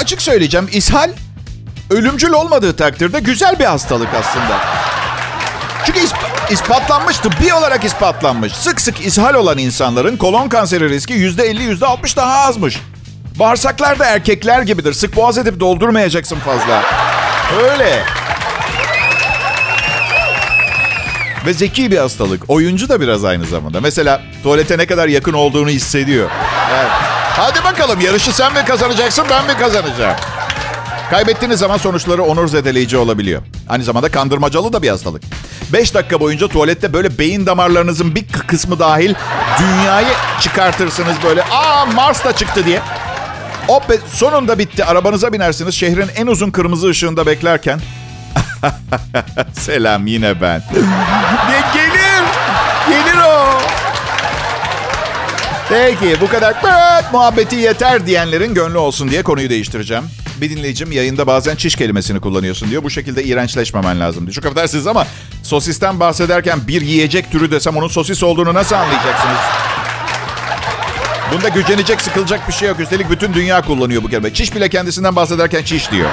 açık 0.00 0.22
söyleyeceğim. 0.22 0.68
ishal 0.72 1.10
ölümcül 1.90 2.32
olmadığı 2.32 2.76
takdirde 2.76 3.20
güzel 3.20 3.58
bir 3.58 3.64
hastalık 3.64 4.08
aslında. 4.14 4.58
Çünkü 5.86 6.00
isp- 6.00 6.52
ispatlanmış, 6.52 7.18
tıbbi 7.18 7.54
olarak 7.54 7.84
ispatlanmış. 7.84 8.52
Sık 8.52 8.80
sık 8.80 9.06
ishal 9.06 9.34
olan 9.34 9.58
insanların 9.58 10.16
kolon 10.16 10.48
kanseri 10.48 10.88
riski 10.88 11.14
%50, 11.14 11.78
%60 11.78 12.16
daha 12.16 12.38
azmış. 12.38 12.80
Bağırsaklar 13.40 13.98
da 13.98 14.06
erkekler 14.06 14.62
gibidir. 14.62 14.92
Sık 14.92 15.16
boğaz 15.16 15.38
edip 15.38 15.60
doldurmayacaksın 15.60 16.36
fazla. 16.36 16.82
Öyle. 17.62 18.02
Ve 21.46 21.52
zeki 21.52 21.90
bir 21.90 21.98
hastalık. 21.98 22.50
Oyuncu 22.50 22.88
da 22.88 23.00
biraz 23.00 23.24
aynı 23.24 23.44
zamanda. 23.44 23.80
Mesela 23.80 24.22
tuvalete 24.42 24.78
ne 24.78 24.86
kadar 24.86 25.08
yakın 25.08 25.32
olduğunu 25.32 25.68
hissediyor. 25.68 26.30
Evet. 26.74 26.90
Hadi 27.36 27.64
bakalım 27.64 28.00
yarışı 28.00 28.32
sen 28.32 28.52
mi 28.52 28.64
kazanacaksın 28.64 29.24
ben 29.30 29.46
mi 29.46 29.52
kazanacağım? 29.58 30.16
Kaybettiğiniz 31.10 31.58
zaman 31.58 31.76
sonuçları 31.76 32.22
onur 32.22 32.48
zedeleyici 32.48 32.96
olabiliyor. 32.96 33.42
Aynı 33.68 33.84
zamanda 33.84 34.10
kandırmacalı 34.10 34.72
da 34.72 34.82
bir 34.82 34.88
hastalık. 34.88 35.22
5 35.72 35.94
dakika 35.94 36.20
boyunca 36.20 36.48
tuvalette 36.48 36.92
böyle 36.92 37.18
beyin 37.18 37.46
damarlarınızın 37.46 38.14
bir 38.14 38.28
kısmı 38.46 38.78
dahil 38.78 39.14
dünyayı 39.58 40.08
çıkartırsınız 40.40 41.16
böyle. 41.24 41.42
Aa 41.42 41.86
Mars 41.86 42.24
da 42.24 42.32
çıktı 42.32 42.66
diye. 42.66 42.80
Be, 43.70 43.98
sonunda 44.12 44.58
bitti. 44.58 44.84
Arabanıza 44.84 45.32
binersiniz. 45.32 45.74
Şehrin 45.74 46.08
en 46.16 46.26
uzun 46.26 46.50
kırmızı 46.50 46.88
ışığında 46.88 47.26
beklerken. 47.26 47.80
Selam 49.52 50.06
yine 50.06 50.40
ben. 50.40 50.62
Ne 51.48 51.60
gelir. 51.74 52.24
Gelir 52.88 53.18
o. 53.26 53.60
Peki 55.68 56.20
bu 56.20 56.28
kadar 56.28 56.54
muhabbeti 57.12 57.56
yeter 57.56 58.06
diyenlerin 58.06 58.54
gönlü 58.54 58.78
olsun 58.78 59.10
diye 59.10 59.22
konuyu 59.22 59.50
değiştireceğim. 59.50 60.04
Bir 60.40 60.50
dinleyicim 60.50 60.92
yayında 60.92 61.26
bazen 61.26 61.56
çiş 61.56 61.76
kelimesini 61.76 62.20
kullanıyorsun 62.20 62.70
diyor. 62.70 62.82
Bu 62.82 62.90
şekilde 62.90 63.24
iğrençleşmemen 63.24 64.00
lazım 64.00 64.22
diyor. 64.22 64.34
Çok 64.34 64.46
affedersiniz 64.46 64.86
ama 64.86 65.06
sosisten 65.42 66.00
bahsederken 66.00 66.58
bir 66.68 66.80
yiyecek 66.80 67.30
türü 67.32 67.50
desem 67.50 67.76
onun 67.76 67.88
sosis 67.88 68.22
olduğunu 68.22 68.54
nasıl 68.54 68.76
anlayacaksınız? 68.76 69.38
Bunda 71.32 71.48
gücenecek, 71.48 72.00
sıkılacak 72.00 72.48
bir 72.48 72.52
şey 72.52 72.68
yok. 72.68 72.80
Üstelik 72.80 73.10
bütün 73.10 73.34
dünya 73.34 73.62
kullanıyor 73.62 74.02
bu 74.02 74.08
kelime. 74.08 74.34
Çiş 74.34 74.54
bile 74.54 74.68
kendisinden 74.68 75.16
bahsederken 75.16 75.62
çiş 75.62 75.90
diyor. 75.90 76.08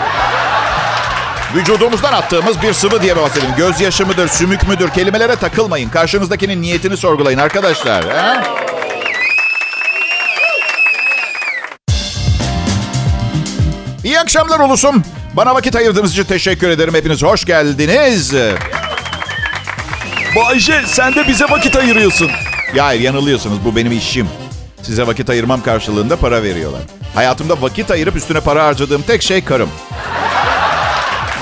Vücudumuzdan 1.55 2.13
attığımız 2.13 2.61
bir 2.61 2.73
sıvı 2.73 3.01
diye 3.01 3.17
bahsedelim. 3.17 3.55
Gözyaşı 3.57 4.05
mıdır, 4.05 4.27
sümük 4.27 4.67
müdür? 4.67 4.89
Kelimelere 4.89 5.35
takılmayın. 5.35 5.89
Karşınızdakinin 5.89 6.61
niyetini 6.61 6.97
sorgulayın 6.97 7.37
arkadaşlar. 7.37 8.05
He? 8.05 8.43
İyi 14.03 14.19
akşamlar 14.19 14.59
ulusum. 14.59 15.03
Bana 15.33 15.55
vakit 15.55 15.75
ayırdığınız 15.75 16.11
için 16.11 16.23
teşekkür 16.23 16.69
ederim. 16.69 16.93
Hepiniz 16.93 17.23
hoş 17.23 17.45
geldiniz. 17.45 18.33
Bayce 20.35 20.81
sen 20.87 21.15
de 21.15 21.27
bize 21.27 21.45
vakit 21.49 21.75
ayırıyorsun. 21.75 22.31
Ya 22.75 22.85
hayır 22.85 23.01
yanılıyorsunuz. 23.01 23.65
Bu 23.65 23.75
benim 23.75 23.91
işim. 23.91 24.29
Size 24.81 25.07
vakit 25.07 25.29
ayırmam 25.29 25.61
karşılığında 25.63 26.15
para 26.15 26.43
veriyorlar. 26.43 26.81
Hayatımda 27.15 27.61
vakit 27.61 27.91
ayırıp 27.91 28.15
üstüne 28.15 28.39
para 28.39 28.65
harcadığım 28.65 29.01
tek 29.01 29.21
şey 29.21 29.43
karım. 29.43 29.69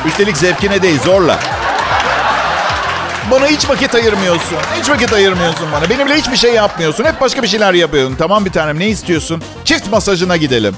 Üstelik 0.06 0.38
zevkine 0.38 0.82
değil 0.82 1.00
zorla. 1.02 1.40
Bana 3.32 3.48
hiç 3.48 3.70
vakit 3.70 3.96
ayırmıyorsun. 3.96 4.58
Hiç 4.80 4.90
vakit 4.90 5.14
ayırmıyorsun 5.14 5.68
bana. 5.74 5.90
Benimle 5.90 6.16
hiçbir 6.16 6.38
şey 6.38 6.54
yapmıyorsun. 6.54 7.04
Hep 7.06 7.22
başka 7.22 7.44
bir 7.44 7.48
şeyler 7.48 7.74
yapıyorsun. 7.74 8.16
Tamam 8.16 8.46
bir 8.46 8.52
tanem 8.52 8.80
ne 8.80 8.88
istiyorsun? 8.88 9.42
Çift 9.66 9.92
masajına 9.92 10.38
gidelim. 10.38 10.76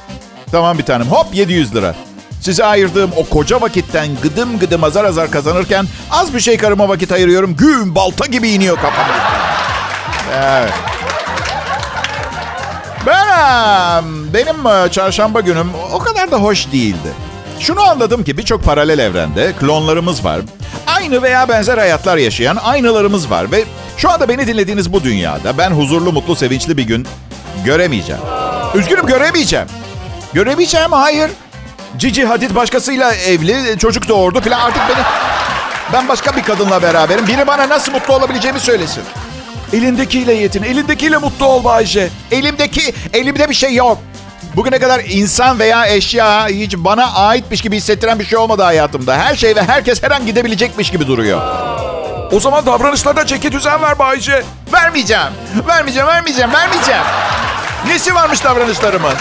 Tamam 0.51 0.77
bir 0.77 0.83
tanem. 0.83 1.07
Hop 1.07 1.35
700 1.35 1.75
lira. 1.75 1.95
Size 2.41 2.65
ayırdığım 2.65 3.11
o 3.15 3.25
koca 3.25 3.61
vakitten 3.61 4.07
gıdım 4.23 4.59
gıdım 4.59 4.83
azar 4.83 5.05
azar 5.05 5.31
kazanırken 5.31 5.85
az 6.11 6.33
bir 6.33 6.39
şey 6.39 6.57
karıma 6.57 6.89
vakit 6.89 7.11
ayırıyorum. 7.11 7.55
Gün 7.55 7.95
balta 7.95 8.25
gibi 8.25 8.49
iniyor 8.49 8.75
kafama. 8.75 9.13
Evet. 10.35 10.73
Ben, 13.07 14.03
benim 14.33 14.67
e, 14.67 14.91
çarşamba 14.91 15.41
günüm 15.41 15.71
o 15.93 15.99
kadar 15.99 16.32
da 16.32 16.38
hoş 16.38 16.71
değildi. 16.71 17.13
Şunu 17.60 17.82
anladım 17.82 18.23
ki 18.23 18.38
birçok 18.38 18.63
paralel 18.63 18.99
evrende 18.99 19.53
klonlarımız 19.53 20.25
var. 20.25 20.39
Aynı 20.88 21.21
veya 21.21 21.49
benzer 21.49 21.77
hayatlar 21.77 22.17
yaşayan 22.17 22.55
aynılarımız 22.55 23.32
var 23.32 23.51
ve 23.51 23.63
şu 23.97 24.10
anda 24.12 24.29
beni 24.29 24.47
dinlediğiniz 24.47 24.93
bu 24.93 25.03
dünyada 25.03 25.58
ben 25.58 25.71
huzurlu, 25.71 26.12
mutlu, 26.13 26.36
sevinçli 26.36 26.77
bir 26.77 26.84
gün 26.84 27.08
göremeyeceğim. 27.65 28.21
Üzgünüm 28.75 29.05
göremeyeceğim. 29.05 29.67
Göremeyeceğim 30.34 30.91
hayır. 30.91 31.32
Cici 31.97 32.25
Hadid 32.25 32.55
başkasıyla 32.55 33.13
evli, 33.13 33.79
çocuk 33.79 34.08
doğurdu 34.08 34.41
falan 34.41 34.60
artık 34.60 34.82
beni... 34.89 35.03
Ben 35.93 36.08
başka 36.08 36.36
bir 36.36 36.43
kadınla 36.43 36.82
beraberim. 36.82 37.27
Biri 37.27 37.47
bana 37.47 37.69
nasıl 37.69 37.91
mutlu 37.91 38.15
olabileceğimi 38.15 38.60
söylesin. 38.60 39.03
Elindekiyle 39.73 40.34
yetin. 40.34 40.63
Elindekiyle 40.63 41.17
mutlu 41.17 41.45
ol 41.45 41.63
Bayce. 41.63 42.10
Elimdeki, 42.32 42.93
elimde 43.13 43.49
bir 43.49 43.53
şey 43.53 43.75
yok. 43.75 43.97
Bugüne 44.56 44.80
kadar 44.80 45.01
insan 45.10 45.60
veya 45.60 45.86
eşya 45.88 46.47
hiç 46.47 46.77
bana 46.77 47.13
aitmiş 47.13 47.62
gibi 47.62 47.77
hissettiren 47.77 48.19
bir 48.19 48.25
şey 48.25 48.38
olmadı 48.38 48.63
hayatımda. 48.63 49.17
Her 49.17 49.36
şey 49.36 49.56
ve 49.56 49.63
herkes 49.63 50.03
her 50.03 50.12
an 50.12 50.25
gidebilecekmiş 50.25 50.91
gibi 50.91 51.08
duruyor. 51.08 51.41
O 52.32 52.39
zaman 52.39 52.65
davranışlarda 52.65 53.25
çeki 53.25 53.51
düzen 53.51 53.82
ver 53.82 53.99
Bayce. 53.99 54.43
Vermeyeceğim. 54.73 55.32
Vermeyeceğim, 55.67 56.08
vermeyeceğim, 56.08 56.53
vermeyeceğim. 56.53 57.01
Nesi 57.88 58.15
varmış 58.15 58.43
davranışlarımın? 58.43 59.13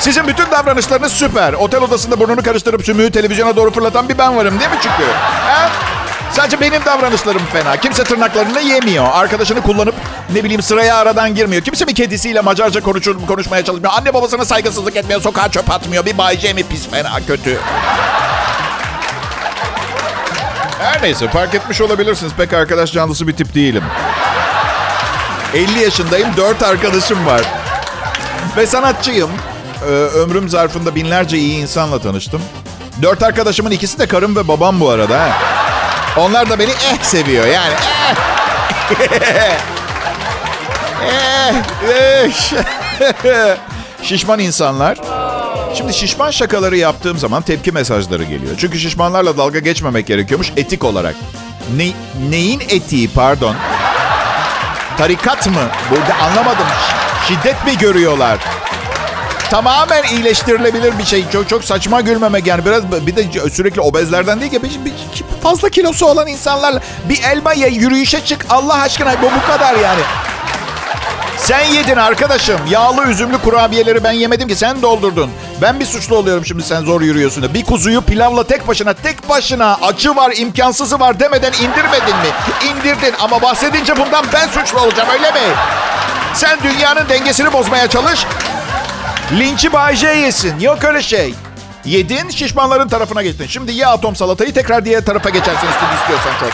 Sizin 0.00 0.26
bütün 0.26 0.50
davranışlarınız 0.50 1.12
süper. 1.12 1.52
Otel 1.52 1.80
odasında 1.80 2.20
burnunu 2.20 2.42
karıştırıp 2.42 2.84
sümüğü 2.84 3.10
televizyona 3.10 3.56
doğru 3.56 3.72
fırlatan 3.72 4.08
bir 4.08 4.18
ben 4.18 4.36
varım 4.36 4.60
değil 4.60 4.70
mi 4.70 4.76
çünkü? 4.82 5.04
Ha? 5.46 5.70
Sadece 6.32 6.60
benim 6.60 6.84
davranışlarım 6.84 7.46
fena. 7.52 7.76
Kimse 7.76 8.04
tırnaklarını 8.04 8.60
yemiyor. 8.60 9.06
Arkadaşını 9.12 9.60
kullanıp 9.60 9.94
ne 10.34 10.44
bileyim 10.44 10.62
sıraya 10.62 10.96
aradan 10.96 11.34
girmiyor. 11.34 11.62
Kimse 11.62 11.86
bir 11.86 11.94
kedisiyle 11.94 12.40
Macarca 12.40 12.80
konuşur, 12.80 13.26
konuşmaya 13.26 13.64
çalışmıyor. 13.64 13.94
Anne 13.98 14.14
babasına 14.14 14.44
saygısızlık 14.44 14.96
etmiyor. 14.96 15.20
Sokağa 15.20 15.48
çöp 15.48 15.70
atmıyor. 15.70 16.06
Bir 16.06 16.18
Bay 16.18 16.36
mi 16.54 16.62
pis 16.62 16.88
fena 16.88 17.20
kötü. 17.26 17.58
Her 20.78 21.02
neyse 21.02 21.28
fark 21.28 21.54
etmiş 21.54 21.80
olabilirsiniz. 21.80 22.32
Pek 22.32 22.52
arkadaş 22.52 22.92
canlısı 22.92 23.28
bir 23.28 23.32
tip 23.32 23.54
değilim. 23.54 23.84
50 25.54 25.80
yaşındayım. 25.80 26.28
4 26.36 26.62
arkadaşım 26.62 27.26
var. 27.26 27.42
Ve 28.56 28.66
sanatçıyım. 28.66 29.30
Ee, 29.82 29.90
ömrüm 29.92 30.48
zarfında 30.48 30.94
binlerce 30.94 31.38
iyi 31.38 31.58
insanla 31.58 31.98
tanıştım. 31.98 32.42
Dört 33.02 33.22
arkadaşımın 33.22 33.70
ikisi 33.70 33.98
de 33.98 34.06
karım 34.06 34.36
ve 34.36 34.48
babam 34.48 34.80
bu 34.80 34.90
arada. 34.90 35.20
Ha. 35.20 35.55
Onlar 36.16 36.50
da 36.50 36.58
beni 36.58 36.70
eh 36.70 37.02
seviyor 37.02 37.46
yani. 37.46 37.74
Eh. 39.10 39.56
eh, 41.88 43.24
eh. 43.24 43.56
Şişman 44.02 44.38
insanlar. 44.38 44.98
Şimdi 45.74 45.94
şişman 45.94 46.30
şakaları 46.30 46.76
yaptığım 46.76 47.18
zaman 47.18 47.42
tepki 47.42 47.72
mesajları 47.72 48.24
geliyor. 48.24 48.54
Çünkü 48.58 48.78
şişmanlarla 48.78 49.36
dalga 49.36 49.58
geçmemek 49.58 50.06
gerekiyormuş 50.06 50.52
etik 50.56 50.84
olarak. 50.84 51.14
Ne, 51.76 51.88
neyin 52.30 52.60
etiği 52.60 53.08
pardon? 53.08 53.56
Tarikat 54.98 55.46
mı? 55.46 55.62
Burada 55.90 56.14
anlamadım. 56.24 56.66
Şiddet 57.28 57.66
mi 57.66 57.78
görüyorlar? 57.78 58.38
Tamamen 59.50 60.02
iyileştirilebilir 60.02 60.98
bir 60.98 61.04
şey. 61.04 61.24
Çok 61.32 61.48
çok 61.48 61.64
saçma 61.64 62.00
gülmemek 62.00 62.46
yani. 62.46 62.64
Biraz 62.64 62.82
bir 63.06 63.16
de 63.16 63.50
sürekli 63.50 63.80
obezlerden 63.80 64.40
değil 64.40 64.52
ki 64.52 64.62
bir, 64.62 64.84
bir, 64.84 64.92
fazla 65.42 65.68
kilosu 65.68 66.06
olan 66.06 66.26
insanlarla 66.26 66.80
bir 67.08 67.22
elma 67.22 67.52
ye, 67.52 67.68
yürüyüşe 67.68 68.24
çık. 68.24 68.46
Allah 68.50 68.74
aşkına 68.74 69.22
bu 69.22 69.26
bu 69.26 69.52
kadar 69.52 69.74
yani. 69.74 70.00
Sen 71.38 71.64
yedin 71.64 71.96
arkadaşım. 71.96 72.60
Yağlı 72.70 73.04
üzümlü 73.04 73.38
kurabiyeleri 73.38 74.04
ben 74.04 74.12
yemedim 74.12 74.48
ki 74.48 74.56
sen 74.56 74.82
doldurdun. 74.82 75.30
Ben 75.62 75.80
bir 75.80 75.86
suçlu 75.86 76.16
oluyorum 76.16 76.46
şimdi 76.46 76.62
sen 76.62 76.84
zor 76.84 77.00
yürüyorsun 77.00 77.42
da. 77.42 77.54
Bir 77.54 77.64
kuzuyu 77.64 78.02
pilavla 78.02 78.44
tek 78.44 78.68
başına 78.68 78.94
tek 78.94 79.28
başına 79.28 79.78
acı 79.82 80.16
var 80.16 80.32
imkansızı 80.36 81.00
var 81.00 81.20
demeden 81.20 81.52
indirmedin 81.52 82.16
mi? 82.16 82.30
İndirdin 82.70 83.14
ama 83.20 83.42
bahsedince 83.42 83.96
bundan 83.96 84.24
ben 84.32 84.48
suçlu 84.48 84.80
olacağım 84.80 85.08
öyle 85.12 85.30
mi? 85.30 85.54
Sen 86.34 86.58
dünyanın 86.62 87.08
dengesini 87.08 87.52
bozmaya 87.52 87.88
çalış. 87.88 88.26
Linçi 89.32 89.72
Bayce 89.72 90.08
yesin. 90.08 90.60
Yok 90.60 90.84
öyle 90.84 91.02
şey. 91.02 91.34
Yedin 91.84 92.28
şişmanların 92.30 92.88
tarafına 92.88 93.22
geçtin. 93.22 93.46
Şimdi 93.46 93.72
ye 93.72 93.86
atom 93.86 94.16
salatayı 94.16 94.54
tekrar 94.54 94.84
diğer 94.84 95.04
tarafa 95.04 95.30
geçersin 95.30 95.68
istiyorsan 96.00 96.30
çok. 96.40 96.50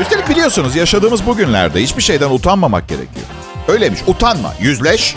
Üstelik 0.00 0.28
biliyorsunuz 0.28 0.76
yaşadığımız 0.76 1.26
bugünlerde 1.26 1.82
hiçbir 1.82 2.02
şeyden 2.02 2.30
utanmamak 2.30 2.88
gerekiyor. 2.88 3.26
Öyleymiş. 3.68 4.00
Utanma. 4.06 4.52
Yüzleş. 4.60 5.16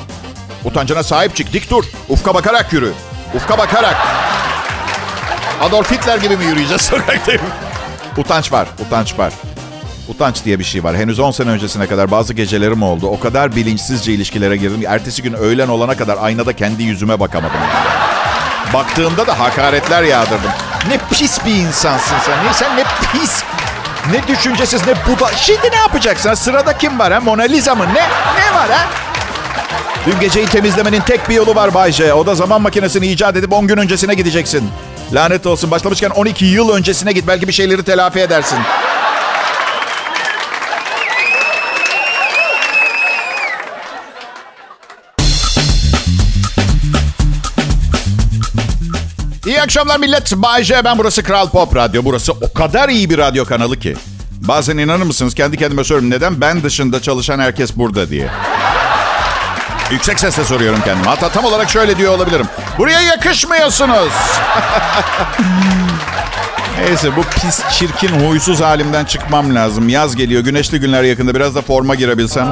Utancına 0.63 1.03
sahip 1.03 1.35
çık. 1.35 1.53
Dik 1.53 1.69
dur. 1.69 1.83
Ufka 2.09 2.33
bakarak 2.33 2.73
yürü. 2.73 2.91
Ufka 3.35 3.57
bakarak. 3.57 3.97
Adolf 5.61 5.91
Hitler 5.91 6.17
gibi 6.17 6.37
mi 6.37 6.45
yürüyeceğiz 6.45 6.81
sokaktayım? 6.91 7.41
Utanç 8.17 8.51
var, 8.51 8.67
utanç 8.87 9.19
var. 9.19 9.33
Utanç 10.07 10.45
diye 10.45 10.59
bir 10.59 10.63
şey 10.63 10.83
var. 10.83 10.95
Henüz 10.95 11.19
10 11.19 11.31
sene 11.31 11.49
öncesine 11.49 11.87
kadar 11.87 12.11
bazı 12.11 12.33
gecelerim 12.33 12.83
oldu. 12.83 13.07
O 13.07 13.19
kadar 13.19 13.55
bilinçsizce 13.55 14.13
ilişkilere 14.13 14.57
girdim. 14.57 14.83
Ertesi 14.87 15.23
gün 15.23 15.33
öğlen 15.33 15.67
olana 15.67 15.97
kadar 15.97 16.17
aynada 16.21 16.53
kendi 16.53 16.83
yüzüme 16.83 17.19
bakamadım. 17.19 17.59
Baktığımda 18.73 19.27
da 19.27 19.39
hakaretler 19.39 20.03
yağdırdım. 20.03 20.51
Ne 20.89 20.97
pis 21.11 21.45
bir 21.45 21.55
insansın 21.55 22.15
sen. 22.25 22.45
Ne, 22.45 22.53
sen 22.53 22.77
ne 22.77 22.83
pis, 23.11 23.43
ne 24.11 24.35
düşüncesiz, 24.35 24.87
ne 24.87 24.93
buda. 25.07 25.31
Şimdi 25.35 25.71
ne 25.71 25.75
yapacaksın? 25.77 26.33
Sırada 26.33 26.77
kim 26.77 26.99
var 26.99 27.13
ha? 27.13 27.19
Mona 27.19 27.41
Lisa 27.43 27.75
mı? 27.75 27.85
Ne? 27.93 28.01
Ne 28.39 28.55
var 28.55 28.69
ha? 28.69 28.87
Dün 30.05 30.19
geceyi 30.19 30.45
temizlemenin 30.47 31.01
tek 31.01 31.29
bir 31.29 31.35
yolu 31.35 31.55
var 31.55 31.73
Bayce. 31.73 32.13
O 32.13 32.25
da 32.25 32.35
zaman 32.35 32.61
makinesini 32.61 33.07
icat 33.07 33.35
edip 33.35 33.53
10 33.53 33.67
gün 33.67 33.77
öncesine 33.77 34.13
gideceksin. 34.13 34.69
Lanet 35.13 35.45
olsun. 35.45 35.71
Başlamışken 35.71 36.09
12 36.09 36.45
yıl 36.45 36.69
öncesine 36.69 37.11
git. 37.11 37.27
Belki 37.27 37.47
bir 37.47 37.53
şeyleri 37.53 37.83
telafi 37.83 38.19
edersin. 38.19 38.59
Akşamlar 49.65 49.99
millet. 49.99 50.31
Bay 50.35 50.63
J. 50.63 50.85
Ben 50.85 50.97
burası 50.97 51.23
Kral 51.23 51.49
Pop 51.49 51.75
Radyo. 51.75 52.01
Burası 52.05 52.31
o 52.31 52.53
kadar 52.53 52.89
iyi 52.89 53.09
bir 53.09 53.17
radyo 53.17 53.45
kanalı 53.45 53.79
ki. 53.79 53.95
Bazen 54.31 54.77
inanır 54.77 55.05
mısınız 55.05 55.35
kendi 55.35 55.57
kendime 55.57 55.83
soruyorum 55.83 56.09
neden 56.09 56.41
ben 56.41 56.63
dışında 56.63 57.01
çalışan 57.01 57.39
herkes 57.39 57.77
burada 57.77 58.09
diye. 58.09 58.27
Yüksek 59.91 60.19
sesle 60.19 60.43
soruyorum 60.43 60.81
kendime. 60.85 61.07
Hatta 61.07 61.29
tam 61.29 61.45
olarak 61.45 61.69
şöyle 61.69 61.97
diyor 61.97 62.13
olabilirim. 62.13 62.45
Buraya 62.77 63.01
yakışmıyorsunuz. 63.01 64.09
Neyse 66.79 67.15
bu 67.17 67.21
pis, 67.23 67.61
çirkin, 67.71 68.27
huysuz 68.27 68.61
halimden 68.61 69.05
çıkmam 69.05 69.55
lazım. 69.55 69.89
Yaz 69.89 70.15
geliyor, 70.15 70.41
güneşli 70.41 70.79
günler 70.79 71.03
yakında. 71.03 71.35
Biraz 71.35 71.55
da 71.55 71.61
forma 71.61 71.95
girebilsem. 71.95 72.47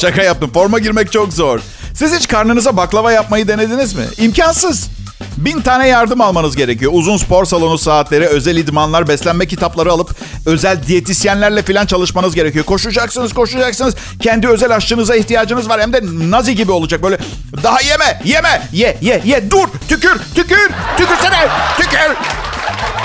Şaka 0.00 0.22
yaptım. 0.22 0.50
Forma 0.54 0.78
girmek 0.78 1.12
çok 1.12 1.32
zor. 1.32 1.60
Siz 1.94 2.18
hiç 2.18 2.28
karnınıza 2.28 2.76
baklava 2.76 3.12
yapmayı 3.12 3.48
denediniz 3.48 3.94
mi? 3.94 4.04
İmkansız. 4.18 4.88
Bin 5.36 5.60
tane 5.60 5.88
yardım 5.88 6.20
almanız 6.20 6.56
gerekiyor. 6.56 6.92
Uzun 6.94 7.16
spor 7.16 7.44
salonu 7.44 7.78
saatleri, 7.78 8.26
özel 8.26 8.56
idmanlar, 8.56 9.08
beslenme 9.08 9.46
kitapları 9.46 9.92
alıp 9.92 10.10
özel 10.46 10.86
diyetisyenlerle 10.86 11.62
falan 11.62 11.86
çalışmanız 11.86 12.34
gerekiyor. 12.34 12.64
Koşacaksınız, 12.64 13.34
koşacaksınız. 13.34 13.94
Kendi 14.22 14.48
özel 14.48 14.76
aşçınıza 14.76 15.16
ihtiyacınız 15.16 15.68
var. 15.68 15.80
Hem 15.80 15.92
de 15.92 16.00
nazi 16.30 16.54
gibi 16.54 16.72
olacak 16.72 17.02
böyle. 17.02 17.18
Daha 17.62 17.80
yeme, 17.80 18.20
yeme, 18.24 18.62
ye, 18.72 18.98
ye, 19.00 19.22
ye. 19.24 19.50
Dur, 19.50 19.68
tükür, 19.88 20.20
tükür, 20.34 20.70
tükürsene, 20.96 21.48
tükür. 21.76 22.16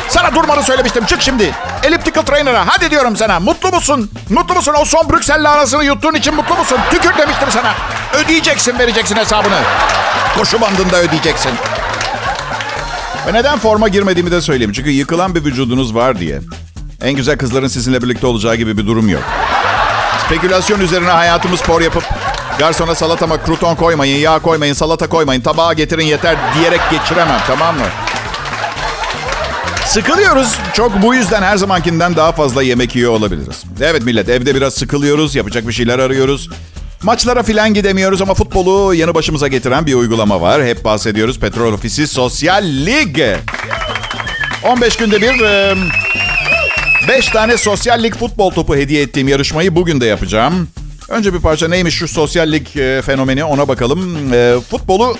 Sana 0.09 0.35
durmanı 0.35 0.63
söylemiştim. 0.63 1.05
Çık 1.05 1.21
şimdi. 1.21 1.51
Elliptical 1.83 2.23
trainer'a. 2.25 2.67
Hadi 2.67 2.91
diyorum 2.91 3.17
sana. 3.17 3.39
Mutlu 3.39 3.71
musun? 3.71 4.11
Mutlu 4.29 4.55
musun? 4.55 4.73
O 4.81 4.85
son 4.85 5.09
Brüksel'li 5.09 5.47
arasını 5.47 5.83
yuttuğun 5.83 6.13
için 6.13 6.35
mutlu 6.35 6.55
musun? 6.55 6.77
Tükür 6.91 7.17
demiştim 7.17 7.47
sana. 7.51 7.73
Ödeyeceksin, 8.13 8.79
vereceksin 8.79 9.15
hesabını. 9.15 9.59
Koşu 10.37 10.61
bandında 10.61 10.97
ödeyeceksin. 10.97 11.51
Ve 13.27 13.33
neden 13.33 13.59
forma 13.59 13.87
girmediğimi 13.87 14.31
de 14.31 14.41
söyleyeyim. 14.41 14.71
Çünkü 14.71 14.89
yıkılan 14.89 15.35
bir 15.35 15.45
vücudunuz 15.45 15.95
var 15.95 16.19
diye. 16.19 16.39
En 17.01 17.13
güzel 17.13 17.37
kızların 17.37 17.67
sizinle 17.67 18.01
birlikte 18.01 18.27
olacağı 18.27 18.55
gibi 18.55 18.77
bir 18.77 18.87
durum 18.87 19.09
yok. 19.09 19.23
Spekülasyon 20.25 20.79
üzerine 20.79 21.09
hayatımı 21.09 21.57
spor 21.57 21.81
yapıp 21.81 22.03
garsona 22.59 22.95
salatama 22.95 23.37
kruton 23.37 23.75
koymayın, 23.75 24.19
yağ 24.19 24.39
koymayın, 24.39 24.73
salata 24.73 25.09
koymayın, 25.09 25.41
tabağa 25.41 25.73
getirin 25.73 26.05
yeter 26.05 26.35
diyerek 26.55 26.81
geçiremem 26.91 27.39
tamam 27.47 27.75
mı? 27.75 27.85
Sıkılıyoruz. 29.85 30.57
Çok 30.73 31.01
bu 31.01 31.15
yüzden 31.15 31.41
her 31.41 31.57
zamankinden 31.57 32.15
daha 32.15 32.31
fazla 32.31 32.63
yemek 32.63 32.95
yiyor 32.95 33.11
olabiliriz. 33.11 33.63
Evet 33.81 34.03
millet 34.03 34.29
evde 34.29 34.55
biraz 34.55 34.73
sıkılıyoruz. 34.73 35.35
Yapacak 35.35 35.67
bir 35.67 35.73
şeyler 35.73 35.99
arıyoruz. 35.99 36.49
Maçlara 37.03 37.43
filan 37.43 37.73
gidemiyoruz 37.73 38.21
ama 38.21 38.33
futbolu 38.33 38.93
yanı 38.93 39.13
başımıza 39.15 39.47
getiren 39.47 39.85
bir 39.85 39.93
uygulama 39.93 40.41
var. 40.41 40.65
Hep 40.65 40.85
bahsediyoruz. 40.85 41.39
Petrol 41.39 41.73
Ofisi 41.73 42.07
Sosyal 42.07 42.63
Lig. 42.63 43.19
15 44.63 44.95
günde 44.95 45.21
bir 45.21 45.33
5 47.07 47.27
tane 47.27 47.57
Sosyal 47.57 48.03
Lig 48.03 48.15
futbol 48.15 48.51
topu 48.51 48.75
hediye 48.75 49.01
ettiğim 49.01 49.27
yarışmayı 49.27 49.75
bugün 49.75 50.01
de 50.01 50.05
yapacağım. 50.05 50.67
Önce 51.09 51.33
bir 51.33 51.39
parça 51.39 51.67
neymiş 51.67 51.95
şu 51.95 52.07
Sosyal 52.07 52.51
Lig 52.51 52.67
fenomeni 53.05 53.43
ona 53.43 53.67
bakalım. 53.67 54.31
Futbolu 54.69 55.17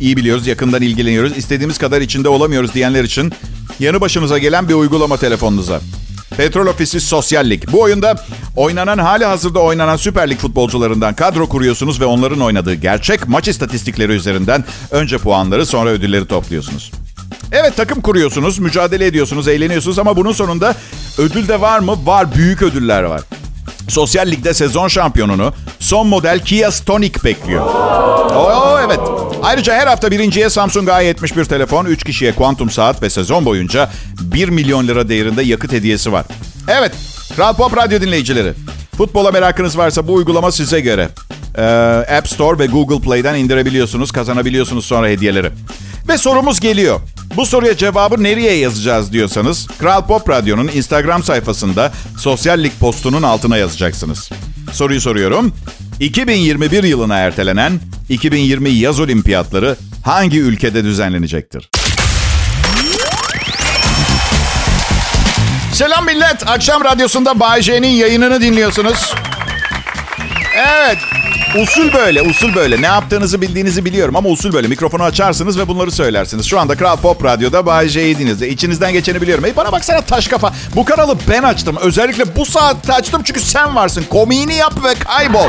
iyi 0.00 0.16
biliyoruz, 0.16 0.46
yakından 0.46 0.82
ilgileniyoruz. 0.82 1.36
İstediğimiz 1.36 1.78
kadar 1.78 2.00
içinde 2.00 2.28
olamıyoruz 2.28 2.74
diyenler 2.74 3.04
için 3.04 3.32
yanı 3.80 4.00
başınıza 4.00 4.38
gelen 4.38 4.68
bir 4.68 4.74
uygulama 4.74 5.16
telefonunuza. 5.16 5.80
Petrol 6.36 6.66
Ofisi 6.66 7.00
Sosyal 7.00 7.50
Lig. 7.50 7.62
Bu 7.72 7.80
oyunda 7.80 8.24
oynanan 8.56 8.98
hali 8.98 9.24
hazırda 9.24 9.58
oynanan 9.58 9.96
Süper 9.96 10.30
Lig 10.30 10.38
futbolcularından 10.38 11.14
kadro 11.14 11.48
kuruyorsunuz 11.48 12.00
ve 12.00 12.04
onların 12.04 12.40
oynadığı 12.40 12.74
gerçek 12.74 13.28
maç 13.28 13.48
istatistikleri 13.48 14.12
üzerinden 14.12 14.64
önce 14.90 15.18
puanları 15.18 15.66
sonra 15.66 15.90
ödülleri 15.90 16.26
topluyorsunuz. 16.26 16.92
Evet 17.52 17.76
takım 17.76 18.00
kuruyorsunuz, 18.00 18.58
mücadele 18.58 19.06
ediyorsunuz, 19.06 19.48
eğleniyorsunuz 19.48 19.98
ama 19.98 20.16
bunun 20.16 20.32
sonunda 20.32 20.74
ödül 21.18 21.48
de 21.48 21.60
var 21.60 21.78
mı? 21.78 22.06
Var, 22.06 22.34
büyük 22.34 22.62
ödüller 22.62 23.02
var. 23.02 23.20
Sosyal 23.88 24.26
Lig'de 24.26 24.54
sezon 24.54 24.88
şampiyonunu 24.88 25.52
son 25.78 26.06
model 26.06 26.44
Kia 26.44 26.70
Stonic 26.70 27.24
bekliyor. 27.24 27.66
Oo, 28.34 28.69
evet. 28.86 29.00
Ayrıca 29.42 29.74
her 29.74 29.86
hafta 29.86 30.10
birinciye 30.10 30.50
Samsung 30.50 30.88
A71 30.88 31.44
telefon, 31.48 31.84
3 31.84 32.04
kişiye 32.04 32.34
kuantum 32.34 32.70
saat 32.70 33.02
ve 33.02 33.10
sezon 33.10 33.44
boyunca 33.44 33.90
1 34.20 34.48
milyon 34.48 34.88
lira 34.88 35.08
değerinde 35.08 35.42
yakıt 35.42 35.72
hediyesi 35.72 36.12
var. 36.12 36.26
Evet, 36.68 36.92
Kral 37.36 37.54
Pop 37.54 37.76
Radyo 37.76 38.00
dinleyicileri. 38.00 38.52
Futbola 38.96 39.30
merakınız 39.30 39.78
varsa 39.78 40.08
bu 40.08 40.14
uygulama 40.14 40.52
size 40.52 40.80
göre. 40.80 41.08
Ee, 41.58 41.62
App 42.18 42.28
Store 42.28 42.58
ve 42.58 42.66
Google 42.66 43.00
Play'den 43.00 43.34
indirebiliyorsunuz, 43.34 44.12
kazanabiliyorsunuz 44.12 44.84
sonra 44.84 45.08
hediyeleri. 45.08 45.50
Ve 46.10 46.18
sorumuz 46.18 46.60
geliyor. 46.60 47.00
Bu 47.36 47.46
soruya 47.46 47.76
cevabı 47.76 48.22
nereye 48.22 48.54
yazacağız 48.54 49.12
diyorsanız 49.12 49.66
Kral 49.78 50.06
Pop 50.06 50.28
Radyo'nun 50.28 50.68
Instagram 50.68 51.22
sayfasında 51.22 51.92
sosyal 52.18 52.62
lig 52.62 52.72
postunun 52.80 53.22
altına 53.22 53.56
yazacaksınız. 53.56 54.30
Soruyu 54.72 55.00
soruyorum. 55.00 55.52
2021 56.00 56.84
yılına 56.84 57.16
ertelenen 57.16 57.80
2020 58.08 58.70
yaz 58.70 59.00
olimpiyatları 59.00 59.76
hangi 60.04 60.40
ülkede 60.40 60.84
düzenlenecektir? 60.84 61.70
Selam 65.72 66.06
millet. 66.06 66.46
Akşam 66.48 66.84
radyosunda 66.84 67.40
Bay 67.40 67.62
J'nin 67.62 67.88
yayınını 67.88 68.40
dinliyorsunuz. 68.40 69.14
Evet. 70.56 70.98
Usul 71.58 71.92
böyle, 71.92 72.22
usul 72.22 72.54
böyle. 72.54 72.82
Ne 72.82 72.86
yaptığınızı 72.86 73.40
bildiğinizi 73.40 73.84
biliyorum 73.84 74.16
ama 74.16 74.28
usul 74.28 74.52
böyle. 74.52 74.68
Mikrofonu 74.68 75.02
açarsınız 75.02 75.58
ve 75.58 75.68
bunları 75.68 75.90
söylersiniz. 75.90 76.46
Şu 76.46 76.60
anda 76.60 76.76
Kral 76.76 76.96
Pop 76.96 77.24
Radyo'da 77.24 77.66
Bay 77.66 77.88
dinliyorsunuz. 77.88 78.42
İçinizden 78.42 78.92
geçeni 78.92 79.20
biliyorum. 79.22 79.44
Hey 79.44 79.56
bana 79.56 79.72
baksana 79.72 80.00
taş 80.00 80.28
kafa. 80.28 80.52
Bu 80.76 80.84
kanalı 80.84 81.16
ben 81.30 81.42
açtım. 81.42 81.76
Özellikle 81.80 82.36
bu 82.36 82.46
saatte 82.46 82.92
açtım 82.92 83.22
çünkü 83.24 83.40
sen 83.40 83.76
varsın. 83.76 84.04
Komiğini 84.10 84.54
yap 84.54 84.72
ve 84.84 84.94
kaybol. 84.94 85.48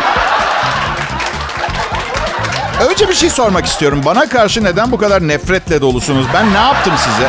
Önce 2.89 3.09
bir 3.09 3.13
şey 3.13 3.29
sormak 3.29 3.65
istiyorum. 3.65 4.01
Bana 4.05 4.29
karşı 4.29 4.63
neden 4.63 4.91
bu 4.91 4.97
kadar 4.97 5.27
nefretle 5.27 5.81
dolusunuz? 5.81 6.25
Ben 6.33 6.53
ne 6.53 6.57
yaptım 6.57 6.93
size? 6.97 7.27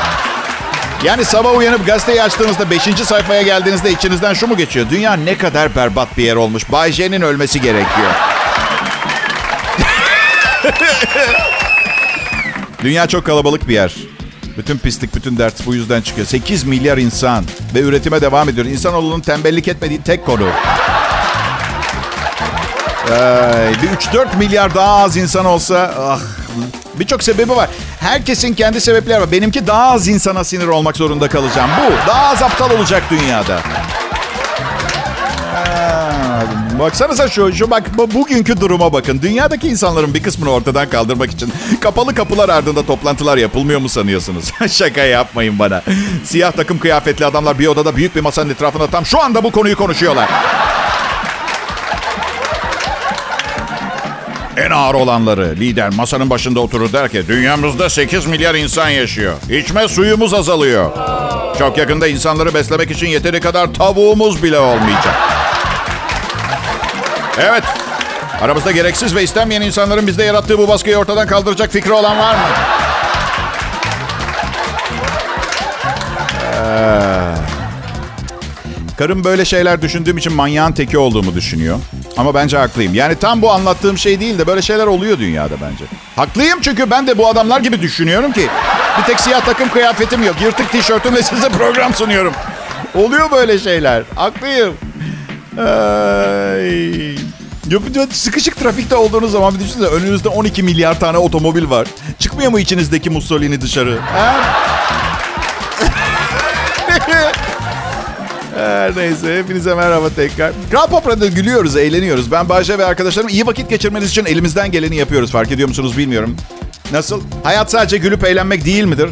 Yani 1.04 1.24
sabah 1.24 1.56
uyanıp 1.58 1.86
gazeteyi 1.86 2.22
açtığınızda 2.22 2.70
5. 2.70 2.80
sayfaya 2.82 3.42
geldiğinizde 3.42 3.90
içinizden 3.90 4.34
şu 4.34 4.46
mu 4.46 4.56
geçiyor? 4.56 4.86
Dünya 4.90 5.12
ne 5.12 5.38
kadar 5.38 5.76
berbat 5.76 6.18
bir 6.18 6.24
yer 6.24 6.36
olmuş. 6.36 6.72
Bay 6.72 6.92
J'nin 6.92 7.22
ölmesi 7.22 7.60
gerekiyor. 7.60 8.31
Dünya 12.82 13.06
çok 13.06 13.26
kalabalık 13.26 13.68
bir 13.68 13.74
yer. 13.74 13.94
Bütün 14.58 14.78
pislik, 14.78 15.14
bütün 15.14 15.38
dert 15.38 15.66
bu 15.66 15.74
yüzden 15.74 16.00
çıkıyor. 16.02 16.26
8 16.26 16.64
milyar 16.64 16.98
insan 16.98 17.44
ve 17.74 17.80
üretime 17.80 18.20
devam 18.20 18.48
ediyor. 18.48 18.66
İnsanoğlunun 18.66 19.20
tembellik 19.20 19.68
etmediği 19.68 20.02
tek 20.02 20.26
konu. 20.26 20.48
Ee, 23.10 23.72
bir 23.82 23.88
3-4 23.88 24.36
milyar 24.38 24.74
daha 24.74 24.96
az 25.02 25.16
insan 25.16 25.44
olsa... 25.44 25.94
Ah, 25.98 26.20
Birçok 27.00 27.22
sebebi 27.22 27.56
var. 27.56 27.68
Herkesin 28.00 28.54
kendi 28.54 28.80
sebepleri 28.80 29.20
var. 29.20 29.32
Benimki 29.32 29.66
daha 29.66 29.90
az 29.90 30.08
insana 30.08 30.44
sinir 30.44 30.66
olmak 30.66 30.96
zorunda 30.96 31.28
kalacağım. 31.28 31.70
Bu. 31.80 32.08
Daha 32.08 32.26
az 32.32 32.42
aptal 32.42 32.70
olacak 32.70 33.02
dünyada. 33.10 33.60
Baksanıza 36.78 37.28
şu, 37.28 37.52
şu 37.52 37.70
bak 37.70 37.98
bu, 37.98 38.14
bugünkü 38.14 38.60
duruma 38.60 38.92
bakın. 38.92 39.22
Dünyadaki 39.22 39.68
insanların 39.68 40.14
bir 40.14 40.22
kısmını 40.22 40.50
ortadan 40.50 40.88
kaldırmak 40.90 41.30
için 41.30 41.52
kapalı 41.80 42.14
kapılar 42.14 42.48
ardında 42.48 42.86
toplantılar 42.86 43.36
yapılmıyor 43.36 43.80
mu 43.80 43.88
sanıyorsunuz? 43.88 44.52
Şaka 44.70 45.00
yapmayın 45.00 45.58
bana. 45.58 45.82
Siyah 46.24 46.52
takım 46.52 46.78
kıyafetli 46.78 47.26
adamlar 47.26 47.58
bir 47.58 47.66
odada 47.66 47.96
büyük 47.96 48.16
bir 48.16 48.20
masanın 48.20 48.50
etrafında 48.50 48.86
tam 48.86 49.06
şu 49.06 49.20
anda 49.20 49.44
bu 49.44 49.50
konuyu 49.50 49.76
konuşuyorlar. 49.76 50.28
En 54.56 54.70
ağır 54.70 54.94
olanları 54.94 55.56
lider 55.56 55.90
masanın 55.90 56.30
başında 56.30 56.60
oturur 56.60 56.92
der 56.92 57.08
ki 57.08 57.28
dünyamızda 57.28 57.90
8 57.90 58.26
milyar 58.26 58.54
insan 58.54 58.88
yaşıyor. 58.88 59.34
İçme 59.50 59.88
suyumuz 59.88 60.34
azalıyor. 60.34 60.90
Çok 61.58 61.78
yakında 61.78 62.08
insanları 62.08 62.54
beslemek 62.54 62.90
için 62.90 63.06
yeteri 63.06 63.40
kadar 63.40 63.74
tavuğumuz 63.74 64.42
bile 64.42 64.58
olmayacak. 64.58 65.41
Evet. 67.38 67.64
Aramızda 68.40 68.70
gereksiz 68.70 69.14
ve 69.14 69.22
istenmeyen 69.22 69.62
insanların 69.62 70.06
bizde 70.06 70.24
yarattığı 70.24 70.58
bu 70.58 70.68
baskıyı 70.68 70.96
ortadan 70.96 71.26
kaldıracak 71.26 71.72
fikri 71.72 71.92
olan 71.92 72.18
var 72.18 72.34
mı? 72.34 72.40
Ee, 76.54 77.34
karım 78.98 79.24
böyle 79.24 79.44
şeyler 79.44 79.82
düşündüğüm 79.82 80.18
için 80.18 80.32
manyağın 80.32 80.72
teki 80.72 80.98
olduğumu 80.98 81.34
düşünüyor. 81.34 81.78
Ama 82.16 82.34
bence 82.34 82.58
haklıyım. 82.58 82.94
Yani 82.94 83.14
tam 83.16 83.42
bu 83.42 83.52
anlattığım 83.52 83.98
şey 83.98 84.20
değil 84.20 84.38
de 84.38 84.46
böyle 84.46 84.62
şeyler 84.62 84.86
oluyor 84.86 85.18
dünyada 85.18 85.54
bence. 85.62 85.84
Haklıyım 86.16 86.60
çünkü 86.60 86.90
ben 86.90 87.06
de 87.06 87.18
bu 87.18 87.28
adamlar 87.28 87.60
gibi 87.60 87.80
düşünüyorum 87.82 88.32
ki. 88.32 88.48
Bir 88.98 89.04
tek 89.04 89.20
siyah 89.20 89.40
takım 89.44 89.68
kıyafetim 89.68 90.22
yok. 90.22 90.36
Yırtık 90.42 90.72
tişörtümle 90.72 91.22
size 91.22 91.48
program 91.48 91.94
sunuyorum. 91.94 92.32
Oluyor 92.94 93.30
böyle 93.30 93.58
şeyler. 93.58 94.02
Haklıyım. 94.16 94.74
Ay. 95.58 97.16
Sıkışık 98.12 98.56
trafikte 98.56 98.96
olduğunuz 98.96 99.32
zaman 99.32 99.54
bir 99.54 99.60
düşünsene 99.60 99.86
önünüzde 99.86 100.28
12 100.28 100.62
milyar 100.62 101.00
tane 101.00 101.18
otomobil 101.18 101.70
var. 101.70 101.88
Çıkmıyor 102.18 102.50
mu 102.50 102.58
içinizdeki 102.58 103.10
Mussolini 103.10 103.60
dışarı? 103.60 103.98
Her 108.56 108.96
neyse 108.96 109.38
hepinize 109.38 109.74
merhaba 109.74 110.08
tekrar. 110.16 110.52
Kral 110.70 110.86
Pop 110.86 111.06
Radyo'da 111.08 111.26
gülüyoruz, 111.26 111.76
eğleniyoruz. 111.76 112.32
Ben 112.32 112.48
Bayce 112.48 112.78
ve 112.78 112.84
arkadaşlarım 112.84 113.28
iyi 113.28 113.46
vakit 113.46 113.70
geçirmeniz 113.70 114.10
için 114.10 114.24
elimizden 114.24 114.70
geleni 114.70 114.96
yapıyoruz. 114.96 115.30
Fark 115.30 115.52
ediyor 115.52 115.68
musunuz 115.68 115.98
bilmiyorum. 115.98 116.36
Nasıl? 116.92 117.20
Hayat 117.42 117.70
sadece 117.70 117.98
gülüp 117.98 118.24
eğlenmek 118.24 118.64
değil 118.64 118.84
midir? 118.84 119.08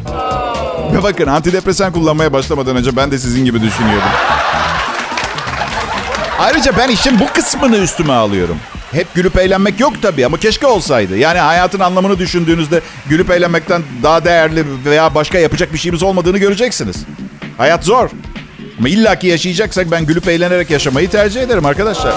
Ve 0.94 1.02
bakın 1.02 1.26
antidepresan 1.26 1.92
kullanmaya 1.92 2.32
başlamadan 2.32 2.76
önce 2.76 2.96
ben 2.96 3.10
de 3.10 3.18
sizin 3.18 3.44
gibi 3.44 3.62
düşünüyordum. 3.62 4.10
Ayrıca 6.40 6.76
ben 6.76 6.88
işin 6.88 7.20
bu 7.20 7.26
kısmını 7.32 7.76
üstüme 7.76 8.12
alıyorum. 8.12 8.56
Hep 8.92 9.14
gülüp 9.14 9.38
eğlenmek 9.38 9.80
yok 9.80 9.92
tabii 10.02 10.26
ama 10.26 10.36
keşke 10.36 10.66
olsaydı. 10.66 11.16
Yani 11.16 11.38
hayatın 11.38 11.80
anlamını 11.80 12.18
düşündüğünüzde 12.18 12.80
gülüp 13.06 13.30
eğlenmekten 13.30 13.82
daha 14.02 14.24
değerli 14.24 14.64
veya 14.84 15.14
başka 15.14 15.38
yapacak 15.38 15.72
bir 15.72 15.78
şeyimiz 15.78 16.02
olmadığını 16.02 16.38
göreceksiniz. 16.38 16.96
Hayat 17.58 17.84
zor. 17.84 18.10
Ama 18.78 18.88
illaki 18.88 19.26
yaşayacaksak 19.26 19.90
ben 19.90 20.06
gülüp 20.06 20.28
eğlenerek 20.28 20.70
yaşamayı 20.70 21.10
tercih 21.10 21.42
ederim 21.42 21.66
arkadaşlar. 21.66 22.14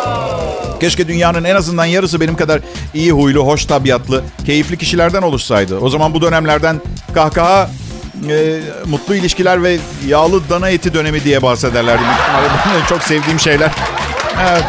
Keşke 0.79 1.07
dünyanın 1.07 1.43
en 1.43 1.55
azından 1.55 1.85
yarısı 1.85 2.21
benim 2.21 2.35
kadar 2.35 2.61
iyi 2.93 3.11
huylu, 3.11 3.45
hoş 3.45 3.65
tabiatlı, 3.65 4.23
keyifli 4.45 4.77
kişilerden 4.77 5.21
oluşsaydı. 5.21 5.77
O 5.77 5.89
zaman 5.89 6.13
bu 6.13 6.21
dönemlerden 6.21 6.81
kahkaha, 7.13 7.69
e, 8.29 8.59
mutlu 8.85 9.15
ilişkiler 9.15 9.63
ve 9.63 9.77
yağlı 10.07 10.49
dana 10.49 10.69
eti 10.69 10.93
dönemi 10.93 11.23
diye 11.23 11.41
bahsederlerdi. 11.41 12.03
Çok 12.89 13.03
sevdiğim 13.03 13.39
şeyler. 13.39 13.71
Evet. 14.41 14.63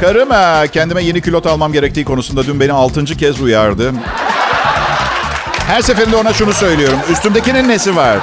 Karım 0.00 0.30
ha, 0.30 0.66
kendime 0.66 1.02
yeni 1.02 1.20
külot 1.20 1.46
almam 1.46 1.72
gerektiği 1.72 2.04
konusunda 2.04 2.46
dün 2.46 2.60
beni 2.60 2.72
altıncı 2.72 3.16
kez 3.16 3.40
uyardı. 3.40 3.92
Her 5.68 5.82
seferinde 5.82 6.16
ona 6.16 6.32
şunu 6.32 6.52
söylüyorum. 6.52 6.98
Üstümdekinin 7.10 7.68
nesi 7.68 7.96
var? 7.96 8.18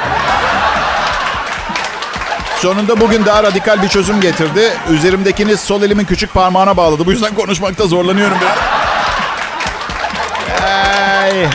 Sonunda 2.58 3.00
bugün 3.00 3.26
daha 3.26 3.44
radikal 3.44 3.84
bir 3.84 3.88
çözüm 3.88 4.22
getirdi. 4.22 4.74
Üzerimdekini 4.90 5.58
sol 5.58 5.82
elimin 5.82 6.06
küçük 6.06 6.34
parmağına 6.34 6.78
bağladı. 6.78 7.06
Bu 7.06 7.12
yüzden 7.12 7.36
konuşmakta 7.36 7.88
zorlanıyorum 7.88 8.38
biraz. 8.42 8.58
Ay. 11.24 11.48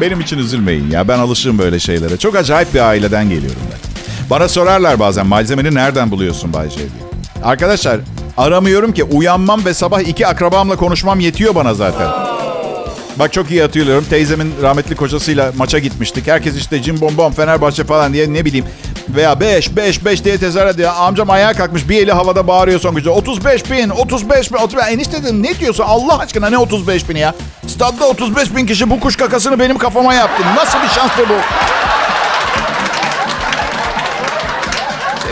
Benim 0.00 0.20
için 0.20 0.38
üzülmeyin 0.38 0.90
ya. 0.90 1.08
Ben 1.08 1.18
alışığım 1.18 1.58
böyle 1.58 1.78
şeylere. 1.78 2.16
Çok 2.16 2.36
acayip 2.36 2.74
bir 2.74 2.80
aileden 2.80 3.28
geliyorum 3.28 3.60
ben. 3.72 3.89
Bana 4.30 4.48
sorarlar 4.48 5.00
bazen 5.00 5.26
malzemeni 5.26 5.74
nereden 5.74 6.10
buluyorsun 6.10 6.52
Bay 6.52 6.70
J 6.70 6.76
diye. 6.76 6.88
Arkadaşlar 7.44 8.00
aramıyorum 8.36 8.92
ki 8.92 9.04
uyanmam 9.04 9.64
ve 9.64 9.74
sabah 9.74 10.00
iki 10.00 10.26
akrabamla 10.26 10.76
konuşmam 10.76 11.20
yetiyor 11.20 11.54
bana 11.54 11.74
zaten. 11.74 12.08
Bak 13.16 13.32
çok 13.32 13.50
iyi 13.50 13.62
hatırlıyorum. 13.62 14.06
Teyzemin 14.10 14.54
rahmetli 14.62 14.96
kocasıyla 14.96 15.52
maça 15.56 15.78
gitmiştik. 15.78 16.26
Herkes 16.26 16.56
işte 16.56 16.82
cim 16.82 17.00
bom 17.00 17.16
bom 17.16 17.32
Fenerbahçe 17.32 17.84
falan 17.84 18.12
diye 18.12 18.32
ne 18.32 18.44
bileyim. 18.44 18.66
Veya 19.08 19.40
5 19.40 19.76
5 19.76 20.04
5 20.04 20.24
diye 20.24 20.38
tezahürat 20.38 20.74
ediyor. 20.74 20.92
Amcam 20.96 21.30
ayağa 21.30 21.52
kalkmış 21.52 21.88
bir 21.88 22.02
eli 22.02 22.12
havada 22.12 22.46
bağırıyor 22.46 22.80
son 22.80 22.94
gücü. 22.94 23.10
35 23.10 23.70
bin 23.70 23.88
35 23.90 24.52
bin 24.52 24.56
35 24.56 24.86
bin. 24.86 24.92
Enişte 24.92 25.22
dedim 25.22 25.42
ne 25.42 25.58
diyorsun 25.58 25.84
Allah 25.86 26.18
aşkına 26.18 26.50
ne 26.50 26.58
35 26.58 27.08
bin 27.08 27.16
ya? 27.16 27.34
Stadda 27.66 28.08
35 28.08 28.56
bin 28.56 28.66
kişi 28.66 28.90
bu 28.90 29.00
kuş 29.00 29.16
kakasını 29.16 29.58
benim 29.58 29.78
kafama 29.78 30.14
yaptı. 30.14 30.42
Nasıl 30.56 30.78
bir 30.82 30.88
şanstı 30.88 31.28
bu? 31.28 31.34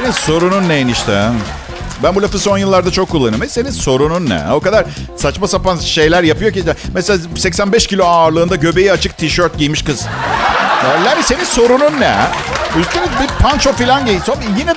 Senin 0.09 0.27
sorunun 0.27 0.68
ne 0.68 0.75
enişte? 0.75 1.29
Ben 2.03 2.14
bu 2.14 2.23
lafı 2.23 2.38
son 2.38 2.59
yıllarda 2.59 2.90
çok 2.90 3.11
kullanıyorum. 3.11 3.42
E 3.42 3.49
senin 3.49 3.71
sorunun 3.71 4.31
ne? 4.31 4.42
O 4.53 4.61
kadar 4.61 4.85
saçma 5.16 5.49
sapan 5.49 5.77
şeyler 5.77 6.23
yapıyor 6.23 6.53
ki. 6.53 6.64
Mesela 6.94 7.18
85 7.37 7.87
kilo 7.87 8.05
ağırlığında 8.05 8.57
göbeği 8.57 8.92
açık 8.92 9.16
tişört 9.16 9.59
giymiş 9.59 9.83
kız. 9.83 10.07
Larry 11.05 11.23
senin 11.23 11.44
sorunun 11.44 12.01
ne? 12.01 12.16
Üstüne 12.81 13.03
bir 13.03 13.44
panço 13.44 13.73
falan 13.73 14.07
giy. 14.07 14.18
Yine 14.59 14.75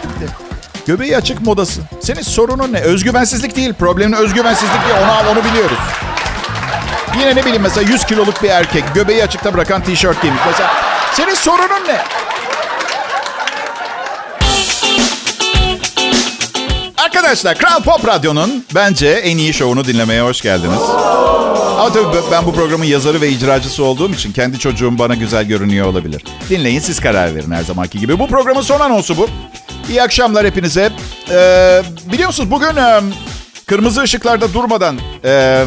göbeği 0.87 1.17
açık 1.17 1.41
modası. 1.41 1.81
Senin 2.01 2.21
sorunun 2.21 2.73
ne? 2.73 2.79
Özgüvensizlik 2.79 3.55
değil. 3.55 3.73
Problemin 3.73 4.13
özgüvensizlik 4.13 4.87
değil. 4.87 4.99
Onu 5.03 5.11
al 5.11 5.23
onu 5.31 5.43
biliyoruz. 5.43 5.77
Yine 7.19 7.35
ne 7.35 7.45
bileyim 7.45 7.61
mesela 7.61 7.91
100 7.91 8.05
kiloluk 8.05 8.43
bir 8.43 8.49
erkek 8.49 8.83
göbeği 8.93 9.23
açıkta 9.23 9.53
bırakan 9.53 9.83
tişört 9.83 10.21
giymiş. 10.21 10.41
Mesela 10.47 10.71
senin 11.13 11.33
sorunun 11.33 11.87
ne? 11.87 12.20
Arkadaşlar 17.31 17.57
Kral 17.57 17.83
Pop 17.83 18.07
Radyo'nun 18.07 18.65
bence 18.75 19.07
en 19.07 19.37
iyi 19.37 19.53
şovunu 19.53 19.85
dinlemeye 19.85 20.21
hoş 20.21 20.41
geldiniz. 20.41 20.81
Ama 21.79 21.93
tabii 21.93 22.17
ben 22.31 22.45
bu 22.45 22.53
programın 22.53 22.85
yazarı 22.85 23.21
ve 23.21 23.29
icracısı 23.29 23.83
olduğum 23.83 24.11
için 24.11 24.31
kendi 24.31 24.59
çocuğum 24.59 24.99
bana 24.99 25.15
güzel 25.15 25.43
görünüyor 25.43 25.87
olabilir. 25.87 26.23
Dinleyin 26.49 26.79
siz 26.79 26.99
karar 26.99 27.35
verin 27.35 27.51
her 27.51 27.63
zamanki 27.63 27.99
gibi. 27.99 28.19
Bu 28.19 28.27
programın 28.27 28.61
son 28.61 28.79
anonsu 28.79 29.17
bu. 29.17 29.29
İyi 29.89 30.03
akşamlar 30.03 30.45
hepinize. 30.45 30.91
Ee, 31.29 31.81
biliyorsunuz 32.11 32.51
bugün 32.51 32.75
e, 32.75 33.01
kırmızı 33.65 34.01
ışıklarda 34.01 34.53
durmadan 34.53 34.99
e, 35.25 35.65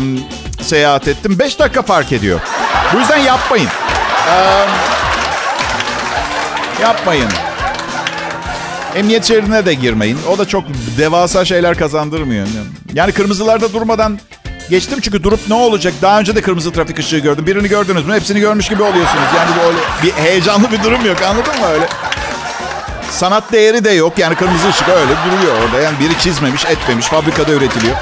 seyahat 0.63 1.09
ettim. 1.09 1.39
5 1.39 1.59
dakika 1.59 1.83
fark 1.83 2.13
ediyor. 2.13 2.41
Bu 2.95 2.99
yüzden 2.99 3.19
yapmayın. 3.19 3.69
Ee, 4.29 4.67
yapmayın. 6.83 7.31
Emniyet 8.95 9.25
şeridine 9.25 9.67
de 9.67 9.75
girmeyin. 9.75 10.19
O 10.31 10.39
da 10.39 10.49
çok 10.49 10.65
devasa 10.99 11.45
şeyler 11.45 11.79
kazandırmıyor. 11.79 12.47
Yani 12.95 13.13
kırmızılarda 13.13 13.73
durmadan 13.73 14.19
geçtim 14.71 15.01
çünkü 15.01 15.23
durup 15.23 15.41
ne 15.49 15.55
olacak? 15.55 15.95
Daha 16.03 16.21
önce 16.21 16.37
de 16.37 16.43
kırmızı 16.43 16.73
trafik 16.73 16.99
ışığı 16.99 17.19
gördüm. 17.19 17.47
Birini 17.47 17.69
gördünüz 17.69 18.07
mü? 18.07 18.15
Hepsini 18.15 18.41
görmüş 18.41 18.69
gibi 18.69 18.83
oluyorsunuz. 18.83 19.25
Yani 19.37 19.51
böyle 19.65 19.79
bir 20.03 20.23
heyecanlı 20.23 20.73
bir 20.73 20.83
durum 20.83 21.07
yok. 21.07 21.23
Anladın 21.23 21.61
mı 21.61 21.67
öyle? 21.67 21.89
Sanat 23.11 23.53
değeri 23.53 23.85
de 23.85 23.91
yok. 23.91 24.19
Yani 24.19 24.35
kırmızı 24.35 24.69
ışık 24.69 24.89
öyle 24.89 25.13
duruyor 25.27 25.57
orada. 25.65 25.81
Yani 25.81 25.97
biri 26.01 26.19
çizmemiş, 26.19 26.65
etmemiş. 26.65 27.07
Fabrikada 27.07 27.53
üretiliyor. 27.53 27.97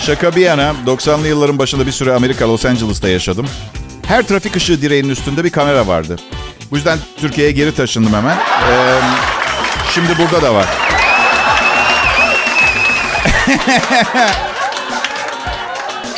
Şaka 0.00 0.36
bir 0.36 0.40
yana 0.40 0.74
90'lı 0.86 1.28
yılların 1.28 1.58
başında 1.58 1.86
bir 1.86 1.92
süre 1.92 2.12
Amerika 2.12 2.48
Los 2.48 2.64
Angeles'ta 2.64 3.08
yaşadım. 3.08 3.46
Her 4.06 4.22
trafik 4.22 4.56
ışığı 4.56 4.82
direğinin 4.82 5.08
üstünde 5.08 5.44
bir 5.44 5.50
kamera 5.50 5.86
vardı. 5.86 6.16
Bu 6.70 6.76
yüzden 6.76 6.98
Türkiye'ye 7.16 7.52
geri 7.52 7.74
taşındım 7.74 8.14
hemen. 8.14 8.36
Ee, 8.36 9.00
şimdi 9.94 10.18
burada 10.18 10.42
da 10.42 10.54
var. 10.54 10.66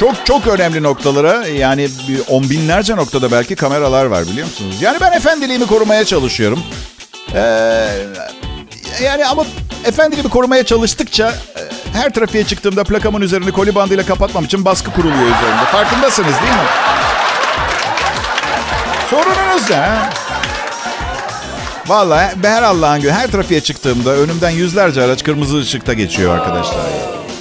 çok 0.01 0.27
çok 0.27 0.47
önemli 0.47 0.83
noktalara 0.83 1.47
yani 1.47 1.89
on 2.29 2.51
binlerce 2.51 2.97
noktada 2.97 3.33
belki 3.33 3.57
kameralar 3.57 4.05
var 4.05 4.27
biliyor 4.27 4.47
musunuz? 4.47 4.77
Yani 4.81 4.99
ben 5.01 5.13
efendiliğimi 5.13 5.67
korumaya 5.67 6.05
çalışıyorum. 6.05 6.63
Ee, 7.35 7.41
yani 9.03 9.27
ama 9.27 9.45
efendiliğimi 9.85 10.31
korumaya 10.31 10.65
çalıştıkça 10.65 11.35
her 11.93 12.11
trafiğe 12.15 12.45
çıktığımda 12.45 12.85
plakamın 12.85 13.21
üzerini 13.21 13.53
koli 13.53 13.75
bandıyla 13.75 14.07
kapatmam 14.07 14.45
için 14.45 14.65
baskı 14.65 14.91
kuruluyor 14.93 15.23
üzerinde. 15.23 15.65
Farkındasınız 15.73 16.35
değil 16.35 16.53
mi? 16.53 16.69
Sorununuz 19.11 19.71
ne? 19.71 20.20
Vallahi 21.87 22.37
her 22.43 22.63
Allah'ın 22.63 23.01
günü 23.01 23.13
her 23.13 23.31
trafiğe 23.31 23.61
çıktığımda 23.61 24.17
önümden 24.17 24.51
yüzlerce 24.51 25.03
araç 25.03 25.25
kırmızı 25.25 25.59
ışıkta 25.59 25.93
geçiyor 25.93 26.39
arkadaşlar. 26.39 26.81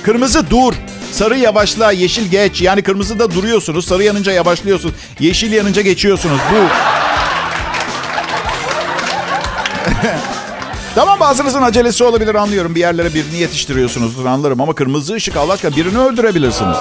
Kırmızı 0.04 0.50
dur. 0.50 0.74
Sarı 1.12 1.38
yavaşla, 1.38 1.92
yeşil 1.92 2.28
geç. 2.28 2.62
Yani 2.62 2.82
kırmızıda 2.82 3.32
duruyorsunuz, 3.32 3.88
sarı 3.88 4.04
yanınca 4.04 4.32
yavaşlıyorsunuz. 4.32 4.96
Yeşil 5.20 5.52
yanınca 5.52 5.82
geçiyorsunuz. 5.82 6.40
Bu. 6.52 6.56
Tamam 10.96 11.20
bazınızın 11.20 11.62
acelesi 11.62 12.04
olabilir 12.04 12.36
anlıyorum. 12.36 12.76
Bir 12.76 12.80
yerlere 12.80 13.14
birini 13.14 13.38
yetiştiriyorsunuzdur 13.38 14.26
anlarım. 14.26 14.62
Ama 14.62 14.76
kırmızı 14.76 15.14
ışık 15.14 15.36
Allah 15.36 15.54
aşkına 15.54 15.76
birini 15.76 15.98
öldürebilirsiniz. 15.98 16.78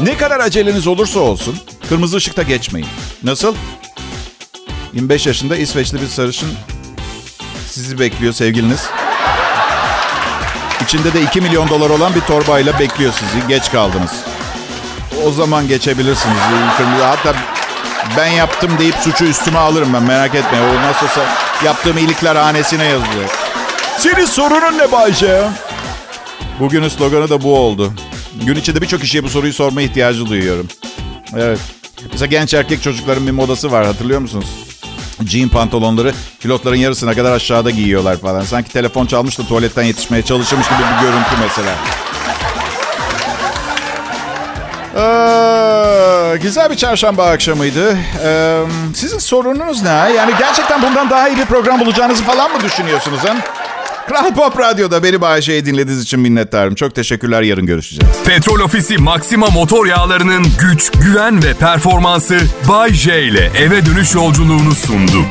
Ne 0.00 0.16
kadar 0.16 0.40
aceleniz 0.40 0.86
olursa 0.86 1.20
olsun 1.20 1.56
kırmızı 1.88 2.16
ışıkta 2.16 2.42
geçmeyin. 2.42 2.88
Nasıl? 3.22 3.54
25 4.92 5.26
yaşında 5.26 5.56
İsveçli 5.56 6.00
bir 6.00 6.06
sarışın 6.06 6.48
sizi 7.72 7.98
bekliyor 7.98 8.32
sevgiliniz. 8.32 8.88
İçinde 10.84 11.12
de 11.12 11.22
2 11.22 11.40
milyon 11.40 11.68
dolar 11.68 11.90
olan 11.90 12.14
bir 12.14 12.20
torbayla 12.20 12.78
bekliyor 12.78 13.12
sizi. 13.12 13.48
Geç 13.48 13.70
kaldınız. 13.70 14.12
O 15.26 15.32
zaman 15.32 15.68
geçebilirsiniz. 15.68 16.36
Hatta 17.02 17.34
ben 18.16 18.26
yaptım 18.26 18.70
deyip 18.78 18.94
suçu 18.94 19.24
üstüme 19.24 19.58
alırım 19.58 19.92
ben 19.94 20.02
merak 20.02 20.34
etmeyin. 20.34 20.64
O 20.64 20.82
nasıl 20.82 21.06
olsa 21.06 21.20
yaptığım 21.64 21.98
iyilikler 21.98 22.36
hanesine 22.36 22.84
yazılacak. 22.84 23.30
Senin 23.98 24.24
sorunun 24.24 24.78
ne 24.78 24.92
Bayce? 24.92 25.42
Bugünün 26.60 26.88
sloganı 26.88 27.30
da 27.30 27.42
bu 27.42 27.58
oldu. 27.58 27.92
Gün 28.46 28.56
içinde 28.56 28.80
birçok 28.80 29.00
kişiye 29.00 29.24
bu 29.24 29.28
soruyu 29.28 29.52
sorma 29.52 29.82
ihtiyacı 29.82 30.26
duyuyorum. 30.26 30.68
Evet. 31.36 31.58
Mesela 32.12 32.26
genç 32.26 32.54
erkek 32.54 32.82
çocukların 32.82 33.26
bir 33.26 33.32
modası 33.32 33.72
var 33.72 33.86
hatırlıyor 33.86 34.20
musunuz? 34.20 34.46
Jean 35.26 35.48
pantolonları 35.48 36.14
pilotların 36.40 36.76
yarısına 36.76 37.14
kadar 37.14 37.32
aşağıda 37.32 37.70
giyiyorlar 37.70 38.16
falan. 38.16 38.42
Sanki 38.42 38.72
telefon 38.72 39.06
çalmış 39.06 39.38
da 39.38 39.42
tuvaletten 39.42 39.82
yetişmeye 39.82 40.22
çalışırmış 40.22 40.68
gibi 40.68 40.78
bir 40.78 41.06
görüntü 41.06 41.30
mesela. 41.40 41.72
Ee, 44.96 46.36
güzel 46.38 46.70
bir 46.70 46.76
çarşamba 46.76 47.30
akşamıydı. 47.30 47.96
Ee, 48.24 48.62
sizin 48.94 49.18
sorununuz 49.18 49.82
ne? 49.82 49.88
Yani 49.88 50.32
gerçekten 50.38 50.82
bundan 50.82 51.10
daha 51.10 51.28
iyi 51.28 51.36
bir 51.36 51.44
program 51.44 51.80
bulacağınızı 51.80 52.22
falan 52.24 52.52
mı 52.52 52.60
düşünüyorsunuz? 52.62 53.20
He? 53.24 53.61
Kral 54.08 54.34
Pop 54.34 54.58
Radyo'da 54.58 55.02
beni 55.02 55.20
Bayşe'yi 55.20 55.66
dinlediğiniz 55.66 56.02
için 56.02 56.20
minnettarım. 56.20 56.74
Çok 56.74 56.94
teşekkürler. 56.94 57.42
Yarın 57.42 57.66
görüşeceğiz. 57.66 58.16
Petrol 58.24 58.60
Ofisi 58.60 58.98
Maxima 58.98 59.50
motor 59.50 59.86
yağlarının 59.86 60.46
güç, 60.60 60.90
güven 60.90 61.42
ve 61.42 61.54
performansı 61.54 62.38
Bay 62.68 62.92
J 62.92 63.22
ile 63.22 63.50
eve 63.58 63.86
dönüş 63.86 64.14
yolculuğunu 64.14 64.74
sundu. 64.74 65.24